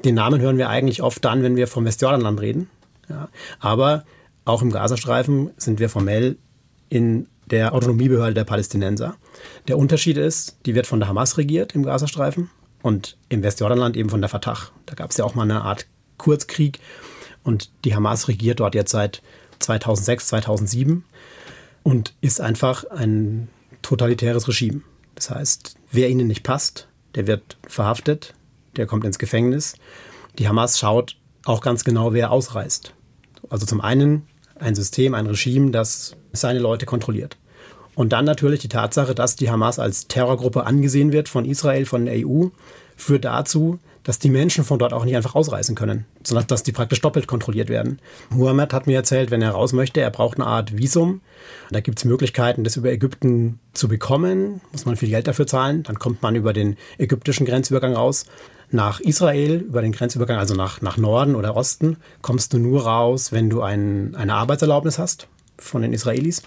Den 0.05 0.15
Namen 0.15 0.41
hören 0.41 0.59
wir 0.59 0.69
eigentlich 0.69 1.03
oft 1.03 1.25
dann, 1.25 1.43
wenn 1.43 1.57
wir 1.57 1.67
vom 1.67 1.85
Westjordanland 1.85 2.41
reden. 2.41 2.71
Ja. 3.09 3.29
Aber 3.61 4.05
auch 4.45 4.63
im 4.63 4.71
Gazastreifen 4.71 5.51
sind 5.57 5.81
wir 5.81 5.89
formell 5.89 6.37
in 6.89 7.27
der 7.47 7.75
Autonomiebehörde 7.75 8.35
der 8.35 8.45
Palästinenser. 8.45 9.17
Der 9.67 9.79
Unterschied 9.79 10.17
ist, 10.17 10.59
die 10.67 10.75
wird 10.75 10.87
von 10.87 11.01
der 11.01 11.09
Hamas 11.09 11.39
regiert 11.39 11.75
im 11.75 11.83
Gazastreifen 11.83 12.51
und 12.83 13.17
im 13.29 13.43
Westjordanland 13.43 13.97
eben 13.97 14.11
von 14.11 14.21
der 14.21 14.29
Fatah. 14.29 14.59
Da 14.87 14.95
gab 14.95 15.11
es 15.11 15.17
ja 15.17 15.25
auch 15.25 15.35
mal 15.35 15.43
eine 15.43 15.63
Art 15.63 15.87
Kurzkrieg 16.19 16.81
und 17.43 17.71
die 17.85 17.95
Hamas 17.95 18.29
regiert 18.29 18.61
dort 18.61 18.75
jetzt 18.75 18.91
seit 18.91 19.23
2006, 19.61 20.29
2007 20.29 21.05
und 21.83 22.15
ist 22.21 22.41
einfach 22.41 22.85
ein 22.91 23.49
totalitäres 23.83 24.49
Regime. 24.49 24.83
Das 25.15 25.31
heißt, 25.31 25.77
wer 25.91 26.09
ihnen 26.09 26.27
nicht 26.27 26.43
passt, 26.43 26.89
der 27.15 27.27
wird 27.27 27.57
verhaftet, 27.67 28.35
der 28.77 28.87
kommt 28.87 29.05
ins 29.05 29.19
Gefängnis. 29.19 29.75
Die 30.39 30.49
Hamas 30.49 30.79
schaut 30.79 31.17
auch 31.45 31.61
ganz 31.61 31.85
genau, 31.85 32.13
wer 32.13 32.31
ausreist. 32.31 32.95
Also 33.51 33.67
zum 33.67 33.81
einen 33.81 34.27
ein 34.57 34.75
System, 34.75 35.15
ein 35.15 35.27
Regime, 35.27 35.71
das 35.71 36.17
seine 36.33 36.59
Leute 36.59 36.87
kontrolliert. 36.87 37.37
Und 37.95 38.13
dann 38.13 38.25
natürlich 38.25 38.61
die 38.61 38.69
Tatsache, 38.69 39.15
dass 39.15 39.37
die 39.37 39.51
Hamas 39.51 39.79
als 39.79 40.07
Terrorgruppe 40.07 40.67
angesehen 40.67 41.13
wird 41.13 41.29
von 41.29 41.45
Israel, 41.45 41.85
von 41.85 42.05
der 42.05 42.25
EU, 42.27 42.49
führt 42.97 43.25
dazu, 43.25 43.81
dass 44.03 44.19
die 44.19 44.31
Menschen 44.31 44.65
von 44.65 44.79
dort 44.79 44.93
auch 44.93 45.05
nicht 45.05 45.17
einfach 45.17 45.35
ausreisen 45.35 45.75
können, 45.75 46.07
sondern 46.23 46.47
dass 46.47 46.63
die 46.63 46.73
praktisch 46.73 47.01
doppelt 47.01 47.27
kontrolliert 47.27 47.69
werden. 47.69 47.99
Muhammad 48.31 48.73
hat 48.73 48.87
mir 48.87 48.97
erzählt, 48.97 49.31
wenn 49.31 49.43
er 49.43 49.51
raus 49.51 49.73
möchte, 49.73 50.01
er 50.01 50.11
braucht 50.11 50.39
eine 50.39 50.47
Art 50.47 50.77
Visum. 50.77 51.21
Da 51.71 51.81
gibt 51.81 51.99
es 51.99 52.05
Möglichkeiten, 52.05 52.65
das 52.65 52.77
über 52.77 52.91
Ägypten 52.91 53.59
zu 53.73 53.89
bekommen, 53.89 54.61
muss 54.73 54.87
man 54.87 54.97
viel 54.97 55.11
Geld 55.11 55.27
dafür 55.27 55.47
zahlen. 55.47 55.83
Dann 55.83 55.99
kommt 55.99 56.23
man 56.23 56.35
über 56.35 56.53
den 56.53 56.77
ägyptischen 56.99 57.47
Grenzübergang 57.47 57.95
raus. 57.95 58.27
Nach 58.71 59.01
Israel, 59.01 59.57
über 59.57 59.81
den 59.81 59.93
Grenzübergang, 59.93 60.39
also 60.39 60.55
nach, 60.55 60.83
nach 60.83 60.99
Norden 60.99 61.35
oder 61.35 61.57
Osten, 61.57 61.97
kommst 62.21 62.53
du 62.53 62.59
nur 62.59 62.85
raus, 62.85 63.33
wenn 63.33 63.49
du 63.49 63.63
ein, 63.63 64.15
eine 64.15 64.35
Arbeitserlaubnis 64.35 64.99
hast 64.99 65.27
von 65.57 65.83
den 65.83 65.93
Israelis 65.93 66.43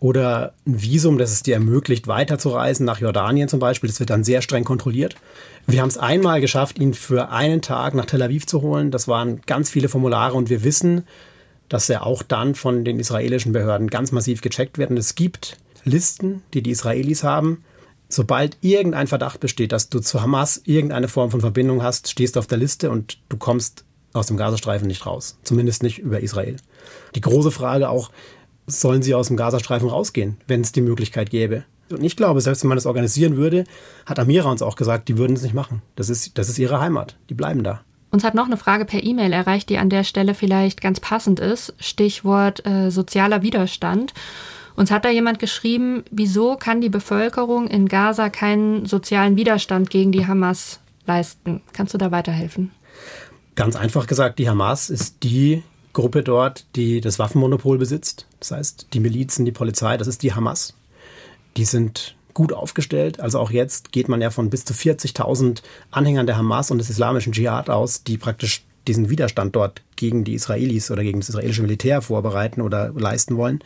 oder 0.00 0.52
ein 0.66 0.82
Visum, 0.82 1.16
das 1.18 1.32
es 1.32 1.42
dir 1.42 1.54
ermöglicht, 1.54 2.06
weiterzureisen 2.06 2.84
nach 2.84 3.00
Jordanien 3.00 3.48
zum 3.48 3.60
Beispiel. 3.60 3.88
Das 3.88 3.98
wird 3.98 4.10
dann 4.10 4.24
sehr 4.24 4.42
streng 4.42 4.64
kontrolliert. 4.64 5.16
Wir 5.66 5.80
haben 5.80 5.88
es 5.88 5.98
einmal 5.98 6.40
geschafft, 6.40 6.78
ihn 6.78 6.94
für 6.94 7.30
einen 7.30 7.62
Tag 7.62 7.94
nach 7.94 8.04
Tel 8.04 8.22
Aviv 8.22 8.46
zu 8.46 8.62
holen. 8.62 8.90
Das 8.90 9.08
waren 9.08 9.40
ganz 9.46 9.70
viele 9.70 9.88
Formulare 9.88 10.34
und 10.34 10.50
wir 10.50 10.64
wissen, 10.64 11.04
dass 11.68 11.88
er 11.88 12.06
auch 12.06 12.22
dann 12.22 12.54
von 12.54 12.84
den 12.84 13.00
israelischen 13.00 13.52
Behörden 13.52 13.88
ganz 13.88 14.12
massiv 14.12 14.42
gecheckt 14.42 14.78
wird. 14.78 14.90
Und 14.90 14.98
es 14.98 15.14
gibt 15.14 15.56
Listen, 15.84 16.42
die 16.52 16.62
die 16.62 16.70
Israelis 16.70 17.22
haben. 17.22 17.64
Sobald 18.08 18.58
irgendein 18.60 19.06
Verdacht 19.06 19.40
besteht, 19.40 19.72
dass 19.72 19.88
du 19.88 20.00
zu 20.00 20.20
Hamas 20.20 20.60
irgendeine 20.64 21.08
Form 21.08 21.30
von 21.30 21.40
Verbindung 21.40 21.82
hast, 21.82 22.08
stehst 22.08 22.36
du 22.36 22.40
auf 22.40 22.46
der 22.46 22.58
Liste 22.58 22.90
und 22.90 23.18
du 23.28 23.36
kommst 23.36 23.84
aus 24.12 24.26
dem 24.26 24.36
Gazastreifen 24.36 24.86
nicht 24.86 25.06
raus. 25.06 25.38
Zumindest 25.42 25.82
nicht 25.82 25.98
über 25.98 26.20
Israel. 26.20 26.56
Die 27.14 27.20
große 27.20 27.50
Frage 27.50 27.88
auch, 27.88 28.10
sollen 28.66 29.02
sie 29.02 29.14
aus 29.14 29.28
dem 29.28 29.36
Gazastreifen 29.36 29.88
rausgehen, 29.88 30.38
wenn 30.46 30.60
es 30.60 30.72
die 30.72 30.80
Möglichkeit 30.80 31.30
gäbe. 31.30 31.64
Und 31.90 32.02
ich 32.02 32.16
glaube, 32.16 32.40
selbst 32.40 32.62
wenn 32.62 32.68
man 32.68 32.76
das 32.76 32.86
organisieren 32.86 33.36
würde, 33.36 33.64
hat 34.06 34.18
Amira 34.18 34.50
uns 34.50 34.62
auch 34.62 34.76
gesagt, 34.76 35.08
die 35.08 35.18
würden 35.18 35.36
es 35.36 35.42
nicht 35.42 35.54
machen. 35.54 35.82
Das 35.94 36.08
ist, 36.08 36.36
das 36.36 36.48
ist 36.48 36.58
ihre 36.58 36.80
Heimat. 36.80 37.16
Die 37.30 37.34
bleiben 37.34 37.62
da. 37.62 37.82
Uns 38.10 38.24
hat 38.24 38.34
noch 38.34 38.46
eine 38.46 38.56
Frage 38.56 38.84
per 38.84 39.02
E-Mail 39.02 39.32
erreicht, 39.32 39.68
die 39.68 39.78
an 39.78 39.90
der 39.90 40.04
Stelle 40.04 40.34
vielleicht 40.34 40.80
ganz 40.80 41.00
passend 41.00 41.38
ist. 41.38 41.74
Stichwort 41.78 42.66
äh, 42.66 42.90
sozialer 42.90 43.42
Widerstand. 43.42 44.14
Uns 44.74 44.90
hat 44.90 45.04
da 45.04 45.10
jemand 45.10 45.38
geschrieben, 45.38 46.04
wieso 46.10 46.56
kann 46.56 46.80
die 46.80 46.88
Bevölkerung 46.88 47.66
in 47.66 47.88
Gaza 47.88 48.28
keinen 48.28 48.84
sozialen 48.86 49.36
Widerstand 49.36 49.90
gegen 49.90 50.12
die 50.12 50.26
Hamas 50.26 50.80
leisten? 51.06 51.62
Kannst 51.72 51.94
du 51.94 51.98
da 51.98 52.10
weiterhelfen? 52.10 52.72
Ganz 53.54 53.74
einfach 53.74 54.06
gesagt, 54.06 54.38
die 54.38 54.48
Hamas 54.48 54.90
ist 54.90 55.22
die 55.22 55.62
Gruppe 55.96 56.22
dort, 56.22 56.66
die 56.76 57.00
das 57.00 57.18
Waffenmonopol 57.18 57.78
besitzt. 57.78 58.26
Das 58.38 58.50
heißt, 58.50 58.88
die 58.92 59.00
Milizen, 59.00 59.46
die 59.46 59.52
Polizei, 59.52 59.96
das 59.96 60.06
ist 60.06 60.22
die 60.22 60.34
Hamas. 60.34 60.74
Die 61.56 61.64
sind 61.64 62.16
gut 62.34 62.52
aufgestellt. 62.52 63.18
Also 63.18 63.38
auch 63.38 63.50
jetzt 63.50 63.92
geht 63.92 64.06
man 64.10 64.20
ja 64.20 64.28
von 64.28 64.50
bis 64.50 64.66
zu 64.66 64.74
40.000 64.74 65.62
Anhängern 65.90 66.26
der 66.26 66.36
Hamas 66.36 66.70
und 66.70 66.76
des 66.76 66.90
islamischen 66.90 67.32
Dschihad 67.32 67.70
aus, 67.70 68.04
die 68.04 68.18
praktisch 68.18 68.62
diesen 68.86 69.08
Widerstand 69.08 69.56
dort 69.56 69.80
gegen 69.96 70.22
die 70.22 70.34
Israelis 70.34 70.90
oder 70.90 71.02
gegen 71.02 71.20
das 71.20 71.30
israelische 71.30 71.62
Militär 71.62 72.02
vorbereiten 72.02 72.60
oder 72.60 72.92
leisten 72.94 73.38
wollen. 73.38 73.60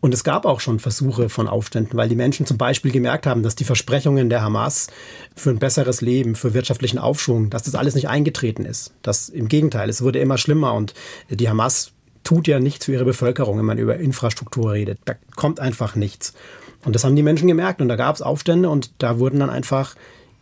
Und 0.00 0.14
es 0.14 0.22
gab 0.22 0.46
auch 0.46 0.60
schon 0.60 0.78
Versuche 0.78 1.28
von 1.28 1.48
Aufständen, 1.48 1.96
weil 1.96 2.08
die 2.08 2.14
Menschen 2.14 2.46
zum 2.46 2.56
Beispiel 2.56 2.92
gemerkt 2.92 3.26
haben, 3.26 3.42
dass 3.42 3.56
die 3.56 3.64
Versprechungen 3.64 4.30
der 4.30 4.42
Hamas 4.42 4.86
für 5.34 5.50
ein 5.50 5.58
besseres 5.58 6.00
Leben, 6.00 6.36
für 6.36 6.54
wirtschaftlichen 6.54 6.98
Aufschwung, 6.98 7.50
dass 7.50 7.64
das 7.64 7.74
alles 7.74 7.94
nicht 7.96 8.08
eingetreten 8.08 8.64
ist. 8.64 8.92
Das 9.02 9.28
im 9.28 9.48
Gegenteil, 9.48 9.88
es 9.88 10.02
wurde 10.02 10.20
immer 10.20 10.38
schlimmer 10.38 10.74
und 10.74 10.94
die 11.30 11.48
Hamas 11.48 11.92
tut 12.22 12.46
ja 12.46 12.60
nichts 12.60 12.84
für 12.84 12.92
ihre 12.92 13.04
Bevölkerung, 13.04 13.58
wenn 13.58 13.64
man 13.64 13.78
über 13.78 13.96
Infrastruktur 13.96 14.72
redet. 14.72 14.98
Da 15.04 15.14
kommt 15.34 15.58
einfach 15.58 15.96
nichts. 15.96 16.34
Und 16.84 16.94
das 16.94 17.02
haben 17.02 17.16
die 17.16 17.22
Menschen 17.22 17.48
gemerkt 17.48 17.80
und 17.80 17.88
da 17.88 17.96
gab 17.96 18.14
es 18.14 18.22
Aufstände 18.22 18.70
und 18.70 18.92
da 18.98 19.18
wurden 19.18 19.40
dann 19.40 19.50
einfach 19.50 19.96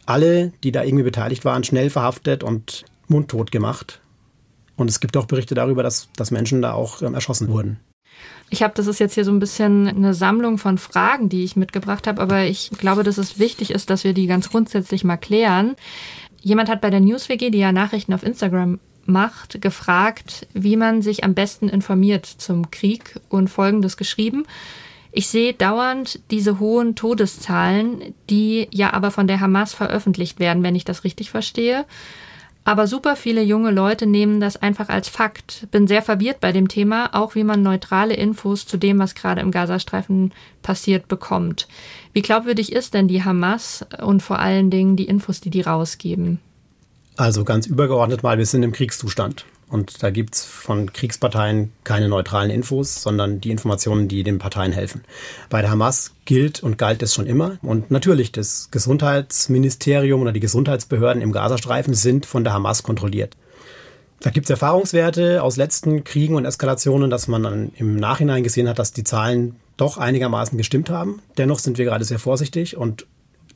alle, 0.05 0.53
die 0.63 0.73
da 0.73 0.85
irgendwie 0.85 1.05
beteiligt 1.05 1.45
waren, 1.45 1.65
schnell 1.65 1.89
verhaftet 1.89 2.43
und 2.43 2.85
mundtot 3.09 3.51
gemacht. 3.51 4.01
Und 4.77 4.91
es 4.91 5.01
gibt 5.01 5.17
auch 5.17 5.27
Berichte 5.27 5.55
darüber, 5.55 5.83
dass, 5.83 6.09
dass 6.17 6.31
Menschen 6.31 6.61
da 6.61 6.73
auch 6.73 7.01
ähm, 7.03 7.15
erschossen 7.15 7.49
wurden. 7.49 7.81
Ich 8.49 8.63
habe, 8.63 8.75
das 8.75 8.87
ist 8.87 9.01
jetzt 9.01 9.15
hier 9.15 9.25
so 9.25 9.33
ein 9.33 9.41
bisschen 9.41 9.89
eine 9.89 10.15
Sammlung 10.15 10.59
von 10.59 10.79
Fragen, 10.79 11.29
die 11.29 11.43
ich 11.43 11.57
mitgebracht 11.57 12.07
habe, 12.07 12.23
aber 12.23 12.45
ich 12.45 12.71
glaube, 12.79 13.03
dass 13.03 13.19
es 13.19 13.39
wichtig 13.39 13.71
ist, 13.71 13.91
dass 13.91 14.05
wir 14.05 14.13
die 14.13 14.27
ganz 14.27 14.51
grundsätzlich 14.51 15.03
mal 15.03 15.17
klären. 15.17 15.75
Jemand 16.43 16.69
hat 16.69 16.81
bei 16.81 16.91
der 16.91 17.01
NewsWG, 17.01 17.51
die 17.51 17.59
ja 17.59 17.73
Nachrichten 17.73 18.13
auf 18.13 18.23
Instagram 18.23 18.79
macht, 19.05 19.61
gefragt, 19.61 20.47
wie 20.53 20.77
man 20.77 21.03
sich 21.03 21.25
am 21.25 21.35
besten 21.35 21.69
informiert 21.69 22.27
zum 22.27 22.71
Krieg 22.71 23.19
und 23.29 23.49
Folgendes 23.49 23.97
geschrieben. 23.97 24.45
Ich 25.13 25.29
sehe 25.29 25.55
dauernd 25.55 26.21
diese 26.31 26.61
hohen 26.61 26.95
Todeszahlen, 26.95 28.15
die 28.29 28.69
ja 28.71 28.93
aber 28.93 29.11
von 29.11 29.27
der 29.27 29.41
Hamas 29.41 29.73
veröffentlicht 29.73 30.39
werden, 30.39 30.63
wenn 30.63 30.75
ich 30.75 30.85
das 30.85 31.05
richtig 31.05 31.31
verstehe. 31.31 31.87
Aber 32.67 32.89
super 32.89 33.15
viele 33.15 33.45
junge 33.45 33.71
Leute 33.71 34.07
nehmen 34.07 34.41
das 34.41 34.57
einfach 34.57 34.89
als 34.89 35.09
Fakt. 35.09 35.69
Bin 35.71 35.87
sehr 35.87 36.03
verwirrt 36.03 36.41
bei 36.41 36.51
dem 36.51 36.67
Thema, 36.67 37.15
auch 37.15 37.37
wie 37.37 37.45
man 37.45 37.63
neutrale 37.63 38.15
Infos 38.15 38.67
zu 38.67 38.77
dem, 38.77 38.99
was 38.99 39.15
gerade 39.15 39.41
im 39.41 39.53
Gazastreifen 39.53 40.35
passiert, 40.63 41.07
bekommt. 41.07 41.69
Wie 42.13 42.23
glaubwürdig 42.23 42.73
ist 42.73 42.95
denn 42.95 43.07
die 43.07 43.23
Hamas 43.23 43.87
und 44.03 44.21
vor 44.21 44.41
allen 44.41 44.71
Dingen 44.71 44.97
die 44.97 45.05
Infos, 45.05 45.41
die 45.41 45.51
die 45.51 45.61
rausgeben? 45.61 46.41
Also 47.17 47.45
ganz 47.45 47.69
übergeordnet 47.69 48.25
mal, 48.25 48.37
wir 48.37 48.47
sind 48.47 48.65
im 48.65 48.73
Kriegszustand. 48.73 49.45
Und 49.69 50.03
da 50.03 50.11
gibt 50.11 50.37
es 50.37 50.45
von 50.45 50.93
Kriegsparteien 50.93 51.73
keine 51.83 52.09
neutralen 52.09 52.51
Infos, 52.51 53.03
sondern 53.03 53.41
die 53.41 53.51
Informationen, 53.51 54.07
die 54.07 54.23
den 54.23 54.39
Parteien 54.39 54.73
helfen. 54.73 55.03
Bei 55.51 55.61
der 55.61 55.71
Hamas 55.71 56.13
gilt 56.25 56.63
und 56.63 56.79
galt 56.79 57.03
es 57.03 57.15
schon 57.15 57.27
immer. 57.27 57.59
Und 57.63 57.91
natürlich, 57.91 58.31
das 58.31 58.69
Gesundheitsministerium 58.71 60.23
oder 60.23 60.33
die 60.33 60.41
Gesundheitsbehörden 60.41 61.21
im 61.21 61.33
Gazastreifen 61.33 61.95
sind 61.95 62.27
von 62.27 62.45
der 62.45 62.53
Hamas 62.53 62.85
kontrolliert. 62.85 63.37
Da 64.21 64.31
gibt 64.31 64.47
es 64.47 64.51
Erfahrungswerte 64.51 65.43
aus 65.43 65.57
letzten 65.57 66.05
Kriegen 66.05 66.37
und 66.37 66.45
Eskalationen, 66.45 67.11
dass 67.11 67.29
man 67.29 67.43
dann 67.43 67.73
im 67.77 67.97
Nachhinein 67.97 68.45
gesehen 68.45 68.69
hat, 68.69 68.79
dass 68.79 68.93
die 68.93 69.05
Zahlen 69.05 69.57
doch 69.77 69.99
einigermaßen 69.99 70.57
gestimmt 70.57 70.91
haben. 70.91 71.21
Dennoch 71.37 71.59
sind 71.59 71.77
wir 71.77 71.85
gerade 71.85 72.05
sehr 72.05 72.19
vorsichtig 72.19 72.77
und 72.77 73.07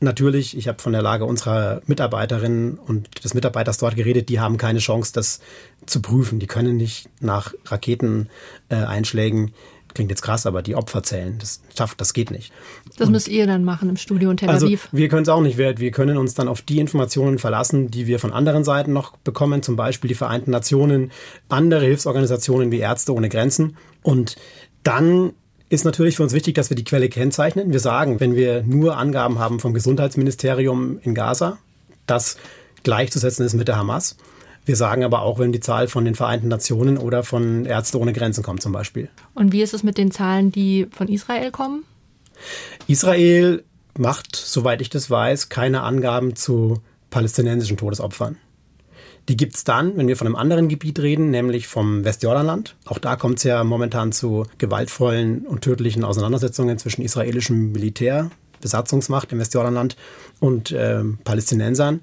natürlich, 0.00 0.56
ich 0.56 0.68
habe 0.68 0.80
von 0.80 0.92
der 0.92 1.02
Lage 1.02 1.24
unserer 1.24 1.82
Mitarbeiterinnen 1.86 2.78
und 2.78 3.24
des 3.24 3.34
Mitarbeiters 3.34 3.78
dort 3.78 3.96
geredet, 3.96 4.28
die 4.28 4.40
haben 4.40 4.56
keine 4.56 4.78
Chance, 4.78 5.12
das 5.14 5.40
zu 5.86 6.02
prüfen. 6.02 6.38
Die 6.38 6.46
können 6.46 6.76
nicht 6.76 7.08
nach 7.20 7.54
Raketeneinschlägen 7.66 9.48
äh, 9.48 9.52
klingt 9.94 10.10
jetzt 10.10 10.22
krass, 10.22 10.46
aber 10.46 10.62
die 10.62 10.74
Opfer 10.74 11.02
zählen. 11.02 11.36
Das 11.38 11.60
schafft, 11.76 12.00
das 12.00 12.12
geht 12.12 12.30
nicht. 12.30 12.52
Das 12.96 13.08
und, 13.08 13.12
müsst 13.12 13.28
ihr 13.28 13.46
dann 13.46 13.64
machen 13.64 13.88
im 13.88 13.96
Studio 13.96 14.30
in 14.30 14.36
Tel 14.36 14.48
also 14.48 14.66
Aviv. 14.66 14.86
Also 14.86 14.96
wir 14.96 15.08
können 15.08 15.22
es 15.22 15.28
auch 15.28 15.40
nicht. 15.40 15.58
Wir, 15.58 15.78
wir 15.78 15.90
können 15.90 16.16
uns 16.16 16.34
dann 16.34 16.48
auf 16.48 16.62
die 16.62 16.78
Informationen 16.78 17.38
verlassen, 17.38 17.90
die 17.90 18.06
wir 18.06 18.18
von 18.18 18.32
anderen 18.32 18.64
Seiten 18.64 18.92
noch 18.92 19.16
bekommen, 19.18 19.62
zum 19.62 19.76
Beispiel 19.76 20.08
die 20.08 20.14
Vereinten 20.14 20.50
Nationen, 20.50 21.10
andere 21.48 21.84
Hilfsorganisationen 21.84 22.70
wie 22.70 22.78
Ärzte 22.78 23.14
ohne 23.14 23.28
Grenzen. 23.28 23.76
Und 24.02 24.36
dann 24.82 25.32
ist 25.70 25.84
natürlich 25.84 26.16
für 26.16 26.24
uns 26.24 26.34
wichtig, 26.34 26.56
dass 26.56 26.68
wir 26.68 26.76
die 26.76 26.84
Quelle 26.84 27.08
kennzeichnen. 27.08 27.72
Wir 27.72 27.80
sagen, 27.80 28.20
wenn 28.20 28.34
wir 28.34 28.62
nur 28.64 28.96
Angaben 28.96 29.38
haben 29.38 29.60
vom 29.60 29.72
Gesundheitsministerium 29.72 30.98
in 31.02 31.14
Gaza, 31.14 31.58
das 32.06 32.36
gleichzusetzen 32.82 33.46
ist 33.46 33.54
mit 33.54 33.68
der 33.68 33.76
Hamas. 33.76 34.16
Wir 34.66 34.74
sagen 34.76 35.04
aber 35.04 35.22
auch, 35.22 35.38
wenn 35.38 35.52
die 35.52 35.60
Zahl 35.60 35.86
von 35.86 36.04
den 36.04 36.16
Vereinten 36.16 36.48
Nationen 36.48 36.98
oder 36.98 37.22
von 37.22 37.64
Ärzte 37.66 37.98
ohne 37.98 38.12
Grenzen 38.12 38.42
kommt 38.42 38.62
zum 38.62 38.72
Beispiel. 38.72 39.08
Und 39.34 39.52
wie 39.52 39.62
ist 39.62 39.72
es 39.72 39.82
mit 39.84 39.96
den 39.96 40.10
Zahlen, 40.10 40.50
die 40.50 40.88
von 40.90 41.08
Israel 41.08 41.52
kommen? 41.52 41.84
Israel 42.88 43.62
macht, 43.96 44.34
soweit 44.34 44.80
ich 44.80 44.90
das 44.90 45.08
weiß, 45.08 45.50
keine 45.50 45.82
Angaben 45.82 46.34
zu 46.34 46.82
palästinensischen 47.10 47.76
Todesopfern. 47.76 48.36
Die 49.28 49.36
gibt 49.36 49.54
es 49.54 49.64
dann, 49.64 49.96
wenn 49.96 50.08
wir 50.08 50.16
von 50.16 50.26
einem 50.26 50.36
anderen 50.36 50.68
Gebiet 50.68 50.98
reden, 50.98 51.30
nämlich 51.30 51.68
vom 51.68 52.04
Westjordanland. 52.04 52.76
Auch 52.86 52.98
da 52.98 53.16
kommt 53.16 53.38
es 53.38 53.44
ja 53.44 53.62
momentan 53.64 54.12
zu 54.12 54.46
gewaltvollen 54.58 55.46
und 55.46 55.62
tödlichen 55.62 56.04
Auseinandersetzungen 56.04 56.78
zwischen 56.78 57.02
israelischem 57.02 57.72
Militär, 57.72 58.30
Besatzungsmacht 58.60 59.32
im 59.32 59.38
Westjordanland 59.38 59.96
und 60.40 60.72
äh, 60.72 61.04
Palästinensern. 61.24 62.00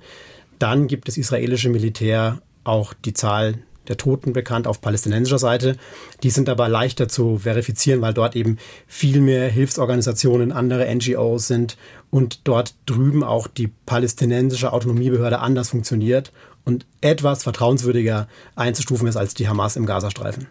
Dann 0.59 0.87
gibt 0.87 1.07
das 1.07 1.17
israelische 1.17 1.69
Militär 1.69 2.41
auch 2.63 2.93
die 2.93 3.13
Zahl 3.13 3.59
der 3.87 3.97
Toten 3.97 4.33
bekannt 4.33 4.67
auf 4.67 4.81
palästinensischer 4.81 5.39
Seite. 5.39 5.77
Die 6.23 6.29
sind 6.29 6.49
aber 6.49 6.67
leichter 6.67 7.07
zu 7.07 7.39
verifizieren, 7.39 8.01
weil 8.01 8.13
dort 8.13 8.35
eben 8.35 8.57
viel 8.85 9.21
mehr 9.21 9.49
Hilfsorganisationen, 9.49 10.51
andere 10.51 10.93
NGOs 10.93 11.47
sind 11.47 11.77
und 12.09 12.41
dort 12.47 12.75
drüben 12.85 13.23
auch 13.23 13.47
die 13.47 13.67
palästinensische 13.85 14.73
Autonomiebehörde 14.73 15.39
anders 15.39 15.69
funktioniert 15.69 16.31
und 16.67 16.85
etwas 16.99 17.43
vertrauenswürdiger 17.43 18.27
einzustufen 18.55 19.07
ist 19.07 19.15
als 19.15 19.33
die 19.33 19.47
Hamas 19.47 19.77
im 19.77 19.85
Gazastreifen. 19.85 20.47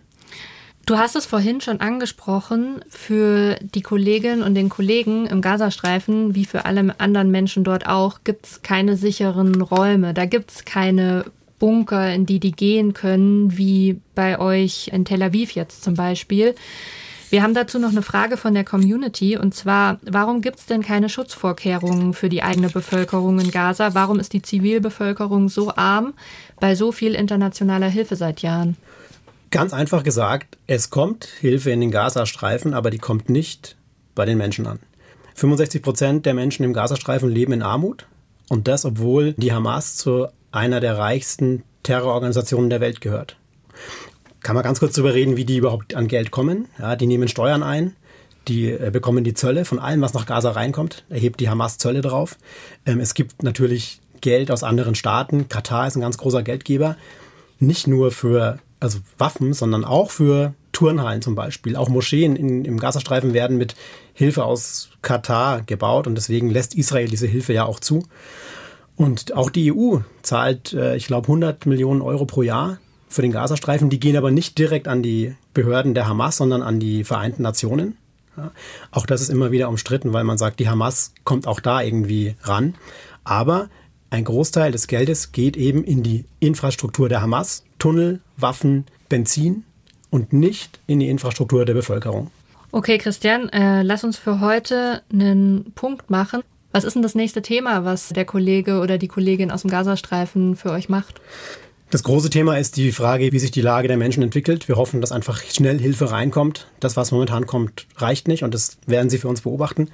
Du 0.87 0.97
hast 0.97 1.15
es 1.15 1.27
vorhin 1.27 1.61
schon 1.61 1.81
angesprochen, 1.81 2.81
für 2.89 3.59
die 3.61 3.83
Kolleginnen 3.83 4.43
und 4.43 4.55
den 4.55 4.69
Kollegen 4.69 5.27
im 5.27 5.43
Gazastreifen, 5.43 6.35
wie 6.35 6.45
für 6.45 6.65
alle 6.65 6.99
anderen 6.99 7.31
Menschen 7.31 7.65
dort 7.65 7.87
auch, 7.87 8.21
gibt 8.25 8.47
es 8.47 8.63
keine 8.63 8.97
sicheren 8.97 9.61
Räume. 9.61 10.15
Da 10.15 10.27
gibt 10.27 10.53
es 10.53 10.65
keine 10.65 11.27
Bunker, 11.59 12.15
in 12.15 12.25
die 12.25 12.41
die 12.41 12.53
gehen 12.53 12.95
können, 12.95 13.59
wie 13.59 14.01
bei 14.15 14.39
euch 14.39 14.89
in 14.93 15.05
Tel 15.05 15.23
Aviv 15.23 15.53
jetzt 15.53 15.83
zum 15.83 15.95
Beispiel. 15.95 16.55
Wir 17.29 17.43
haben 17.43 17.55
dazu 17.55 17.79
noch 17.79 17.91
eine 17.91 18.03
Frage 18.03 18.37
von 18.37 18.55
der 18.55 18.65
Community 18.65 19.37
und 19.37 19.55
zwar, 19.55 19.99
warum 20.03 20.43
gibt 20.43 20.61
es 20.61 20.67
denn 20.67 20.83
keine 20.83 21.09
Schutzvorkehrungen 21.09 22.15
für 22.15 22.29
die 22.29 22.43
eigene 22.43 22.69
Bevölkerung 22.69 23.41
in 23.41 23.51
Gaza? 23.51 23.95
Warum 23.95 24.21
ist 24.21 24.33
die 24.33 24.43
Zivilbevölkerung 24.43 25.49
so 25.49 25.75
arm 25.75 26.15
bei 26.61 26.77
so 26.77 26.93
viel 26.93 27.15
internationaler 27.15 27.89
Hilfe 27.89 28.15
seit 28.15 28.43
Jahren? 28.43 28.77
Ganz 29.51 29.73
einfach 29.73 30.05
gesagt, 30.05 30.57
es 30.67 30.91
kommt 30.91 31.25
Hilfe 31.25 31.71
in 31.71 31.81
den 31.81 31.91
Gazastreifen, 31.91 32.75
aber 32.75 32.91
die 32.91 32.99
kommt 32.99 33.29
nicht 33.29 33.77
bei 34.15 34.25
den 34.25 34.39
Menschen 34.39 34.67
an. 34.67 34.79
65 35.35 35.83
Prozent 35.83 36.27
der 36.27 36.35
Menschen 36.35 36.65
im 36.65 36.73
Gazastreifen 36.73 37.29
leben 37.29 37.53
in 37.53 37.63
Armut 37.63 38.07
und 38.49 38.69
das, 38.69 38.85
obwohl 38.85 39.33
die 39.35 39.53
Hamas 39.53 39.97
zu 39.97 40.29
einer 40.53 40.81
der 40.81 40.97
reichsten 40.97 41.63
Terrororganisationen 41.83 42.71
der 42.71 42.81
Welt 42.81 43.01
gehört. 43.01 43.37
Kann 44.47 44.55
man 44.55 44.63
ganz 44.63 44.79
kurz 44.79 44.95
darüber 44.95 45.13
reden, 45.13 45.37
wie 45.37 45.45
die 45.45 45.57
überhaupt 45.57 45.97
an 45.97 46.07
Geld 46.07 46.31
kommen. 46.31 46.69
Ja, 46.79 46.95
die 46.95 47.09
nehmen 47.09 47.27
Steuern 47.27 47.65
ein, 47.65 47.97
die 48.47 48.71
äh, 48.71 48.91
bekommen 48.93 49.25
die 49.25 49.35
Zölle 49.35 49.65
von 49.65 49.81
allem, 49.81 50.03
was 50.03 50.15
nach 50.15 50.25
Gaza 50.25 50.53
reinkommt. 50.53 51.05
Erhebt 51.09 51.41
die 51.41 51.49
Hamas 51.49 51.79
Zölle 51.79 52.01
drauf. 52.01 52.39
Ähm, 52.87 53.01
es 53.01 53.15
gibt 53.15 53.43
natürlich 53.43 54.01
Geld 54.21 54.53
aus 54.53 54.63
anderen 54.63 54.95
Staaten. 54.95 55.49
Katar 55.49 55.89
ist 55.89 55.97
ein 55.97 56.01
ganz 56.01 56.17
großer 56.17 56.45
Geldgeber. 56.45 56.97
Nicht 57.59 57.89
nur 57.89 58.13
für 58.13 58.61
also 58.79 59.01
Waffen, 59.19 59.53
sondern 59.53 59.85
auch 59.85 60.13
für 60.13 60.55
Turnhallen 60.71 61.23
zum 61.23 61.35
Beispiel. 61.35 61.75
Auch 61.75 61.89
Moscheen 61.89 62.37
in, 62.37 62.65
im 62.65 62.79
Gazastreifen 62.79 63.35
werden 63.35 63.57
mit 63.57 63.75
Hilfe 64.15 64.45
aus 64.45 64.91
Katar 65.03 65.63
gebaut 65.63 66.07
und 66.07 66.15
deswegen 66.15 66.51
lässt 66.51 66.77
Israel 66.77 67.09
diese 67.09 67.27
Hilfe 67.27 67.53
ja 67.53 67.65
auch 67.65 67.81
zu. 67.81 68.05
Und 68.95 69.35
auch 69.35 69.51
die 69.51 69.73
EU 69.73 69.99
zahlt, 70.23 70.73
äh, 70.73 70.95
ich 70.95 71.09
glaube, 71.09 71.27
100 71.27 71.67
Millionen 71.67 72.01
Euro 72.01 72.27
pro 72.27 72.43
Jahr 72.43 72.79
für 73.09 73.23
den 73.23 73.33
Gazastreifen. 73.33 73.91
Die 73.91 74.01
gehen 74.01 74.17
aber 74.17 74.31
nicht 74.31 74.59
direkt 74.59 74.89
an 74.89 75.03
die 75.03 75.35
Behörden 75.55 75.95
der 75.95 76.07
Hamas, 76.07 76.37
sondern 76.37 76.63
an 76.63 76.81
die 76.81 77.05
Vereinten 77.05 77.43
Nationen. 77.43 77.97
Ja, 78.37 78.51
auch 78.91 79.07
das 79.07 79.23
ist 79.23 79.31
immer 79.31 79.51
wieder 79.51 79.69
umstritten, 79.69 80.13
weil 80.13 80.25
man 80.25 80.39
sagt, 80.39 80.61
die 80.61 80.69
Hamas 80.69 81.13
kommt 81.25 81.47
auch 81.47 81.61
da 81.61 81.81
irgendwie 81.81 82.37
ran. 82.43 82.75
Aber 83.25 83.69
ein 84.11 84.25
Großteil 84.25 84.73
des 84.73 84.87
Geldes 84.87 85.33
geht 85.33 85.57
eben 85.57 85.85
in 85.85 86.03
die 86.03 86.25
Infrastruktur 86.41 87.09
der 87.09 87.23
Hamas, 87.23 87.65
Tunnel, 87.79 88.21
Waffen, 88.37 88.85
Benzin 89.09 89.65
und 90.11 90.33
nicht 90.33 90.81
in 90.87 91.01
die 91.01 91.09
Infrastruktur 91.09 91.65
der 91.65 91.75
Bevölkerung. 91.75 92.31
Okay, 92.73 92.99
Christian, 92.99 93.49
äh, 93.49 93.83
lass 93.83 94.05
uns 94.05 94.19
für 94.19 94.41
heute 94.41 95.03
einen 95.11 95.73
Punkt 95.75 96.11
machen. 96.11 96.43
Was 96.73 96.85
ist 96.85 96.95
denn 96.95 97.03
das 97.03 97.15
nächste 97.15 97.41
Thema, 97.41 97.85
was 97.85 98.11
der 98.11 98.27
Kollege 98.27 98.81
oder 98.81 98.99
die 98.99 99.09
Kollegin 99.09 99.51
aus 99.51 99.63
dem 99.63 99.71
Gazastreifen 99.71 100.57
für 100.57 100.71
euch 100.71 100.89
macht? 100.89 101.21
Das 101.89 102.03
große 102.03 102.31
Thema 102.31 102.59
ist 102.59 102.77
die 102.77 102.91
Frage, 102.91 103.31
wie 103.31 103.39
sich 103.39 103.53
die 103.53 103.61
Lage 103.61 103.87
der 103.87 103.97
Menschen 103.97 104.23
entwickelt. 104.25 104.67
Wir 104.67 104.77
hoffen, 104.77 105.01
dass 105.01 105.13
einfach 105.13 105.41
schnell 105.43 105.79
Hilfe 105.79 106.11
reinkommt. 106.11 106.67
Das, 106.81 106.97
was 106.97 107.13
momentan 107.13 107.47
kommt, 107.47 107.87
reicht 107.97 108.27
nicht 108.27 108.43
und 108.43 108.55
das 108.55 108.79
werden 108.87 109.09
Sie 109.09 109.19
für 109.19 109.29
uns 109.29 109.43
beobachten. 109.43 109.91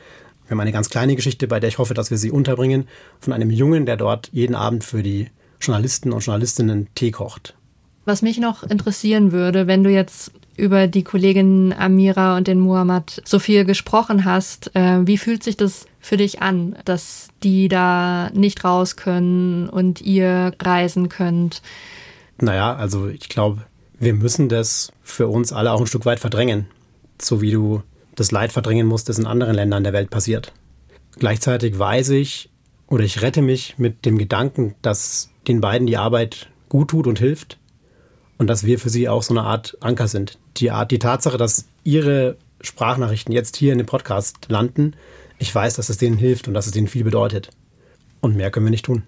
Wir 0.47 0.53
haben 0.53 0.61
eine 0.61 0.73
ganz 0.73 0.89
kleine 0.89 1.17
Geschichte, 1.17 1.47
bei 1.47 1.61
der 1.61 1.69
ich 1.69 1.79
hoffe, 1.79 1.93
dass 1.93 2.11
wir 2.11 2.19
sie 2.19 2.31
unterbringen, 2.31 2.89
von 3.21 3.33
einem 3.33 3.51
Jungen, 3.51 3.87
der 3.87 3.97
dort 3.97 4.31
jeden 4.33 4.55
Abend 4.55 4.85
für 4.85 5.03
die 5.03 5.29
Journalisten 5.61 6.13
und 6.13 6.25
Journalistinnen 6.25 6.89
Tee 6.95 7.11
kocht. 7.11 7.55
Was 8.05 8.23
mich 8.23 8.39
noch 8.39 8.63
interessieren 8.65 9.31
würde, 9.31 9.67
wenn 9.67 9.85
du 9.85 9.91
jetzt 9.91 10.33
über 10.57 10.87
die 10.87 11.03
Kollegin 11.03 11.75
Amira 11.77 12.37
und 12.37 12.47
den 12.47 12.61
Muhammad 12.61 13.23
so 13.25 13.39
viel 13.39 13.65
gesprochen 13.65 14.25
hast, 14.25 14.75
äh, 14.75 15.07
wie 15.07 15.19
fühlt 15.19 15.43
sich 15.43 15.57
das 15.57 15.87
für 16.01 16.17
dich 16.17 16.43
an, 16.43 16.77
dass 16.85 17.29
die 17.43 17.69
da 17.69 18.31
nicht 18.35 18.65
raus 18.65 18.97
können 18.97 19.69
und 19.69 20.01
ihr 20.01 20.53
reisen 20.61 21.09
könnt? 21.09 21.63
Naja, 22.41 22.75
also 22.75 23.09
ich 23.09 23.29
glaube, 23.29 23.63
wir 23.99 24.15
müssen 24.15 24.49
das 24.49 24.93
für 25.03 25.29
uns 25.29 25.53
alle 25.53 25.73
auch 25.73 25.81
ein 25.81 25.87
Stück 25.87 26.05
weit 26.07 26.21
verdrängen. 26.21 26.67
So 27.21 27.41
wie 27.41 27.53
du 27.53 27.83
das 28.17 28.31
Leid 28.31 28.53
verdrängen 28.53 28.87
musst, 28.87 29.09
das 29.09 29.19
in 29.19 29.27
anderen 29.27 29.55
Ländern 29.55 29.85
der 29.85 29.93
Welt 29.93 30.11
passiert. 30.11 30.53
Gleichzeitig 31.19 31.79
weiß 31.79 32.11
ich 32.11 32.51
oder 32.89 33.05
ich 33.05 33.23
rette 33.23 33.43
mich 33.43 33.79
mit 33.79 34.05
dem 34.05 34.19
Gedanken, 34.19 34.75
dass 34.83 35.31
den 35.47 35.61
beiden 35.61 35.87
die 35.87 35.97
Arbeit 35.97 36.49
gut 36.69 36.89
tut 36.89 37.07
und 37.07 37.19
hilft 37.19 37.59
und 38.43 38.49
dass 38.49 38.65
wir 38.65 38.79
für 38.81 38.91
sie 38.91 39.09
auch 39.09 39.23
so 39.23 39.33
eine 39.33 39.45
Art 39.45 39.79
Anker 39.81 40.09
sind. 40.09 40.39
Die 40.57 40.73
Art, 40.73 40.91
die 40.91 40.99
Tatsache, 40.99 41.39
dass 41.39 41.67
ihre 41.85 42.37
Sprachnachrichten 42.61 43.33
jetzt 43.33 43.57
hier 43.57 43.71
in 43.71 43.79
dem 43.79 43.87
Podcast 43.87 44.49
landen, 44.49 44.97
ich 45.39 45.55
weiß, 45.55 45.75
dass 45.75 45.89
es 45.89 45.97
denen 45.97 46.19
hilft 46.19 46.49
und 46.49 46.55
dass 46.55 46.67
es 46.67 46.73
denen 46.73 46.89
viel 46.89 47.05
bedeutet. 47.05 47.51
Und 48.21 48.37
mehr 48.37 48.51
können 48.51 48.67
wir 48.67 48.71
nicht 48.71 48.85
tun. 48.85 49.05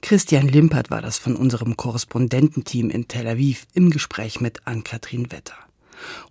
Christian 0.00 0.46
Limpert 0.46 0.90
war 0.92 1.02
das 1.02 1.18
von 1.18 1.34
unserem 1.34 1.76
Korrespondententeam 1.76 2.88
in 2.88 3.08
Tel 3.08 3.26
Aviv 3.26 3.66
im 3.74 3.90
Gespräch 3.90 4.40
mit 4.40 4.64
Ann-Kathrin 4.64 5.32
Wetter. 5.32 5.56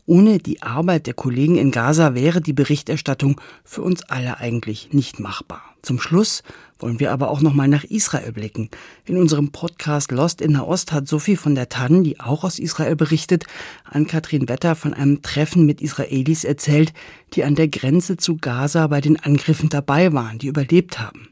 Ohne 0.05 0.39
die 0.39 0.61
Arbeit 0.61 1.07
der 1.07 1.13
Kollegen 1.13 1.57
in 1.57 1.71
Gaza 1.71 2.15
wäre 2.15 2.41
die 2.41 2.53
Berichterstattung 2.53 3.39
für 3.63 3.81
uns 3.81 4.03
alle 4.09 4.37
eigentlich 4.37 4.89
nicht 4.91 5.19
machbar. 5.19 5.61
Zum 5.81 5.99
Schluss 5.99 6.43
wollen 6.77 6.99
wir 6.99 7.11
aber 7.11 7.29
auch 7.29 7.41
noch 7.41 7.53
mal 7.53 7.67
nach 7.67 7.83
Israel 7.83 8.31
blicken. 8.31 8.69
In 9.05 9.17
unserem 9.17 9.51
Podcast 9.51 10.11
Lost 10.11 10.41
in 10.41 10.53
Nahost 10.53 10.91
hat 10.91 11.07
Sophie 11.07 11.35
von 11.35 11.55
der 11.55 11.69
Tann, 11.69 12.03
die 12.03 12.19
auch 12.19 12.43
aus 12.43 12.59
Israel 12.59 12.95
berichtet, 12.95 13.45
an 13.85 14.07
Katrin 14.07 14.49
Wetter 14.49 14.75
von 14.75 14.93
einem 14.93 15.21
Treffen 15.21 15.65
mit 15.65 15.81
Israelis 15.81 16.43
erzählt, 16.43 16.93
die 17.33 17.43
an 17.43 17.55
der 17.55 17.67
Grenze 17.67 18.17
zu 18.17 18.37
Gaza 18.37 18.87
bei 18.87 19.01
den 19.01 19.19
Angriffen 19.19 19.69
dabei 19.69 20.11
waren, 20.13 20.39
die 20.39 20.47
überlebt 20.47 20.99
haben. 20.99 21.29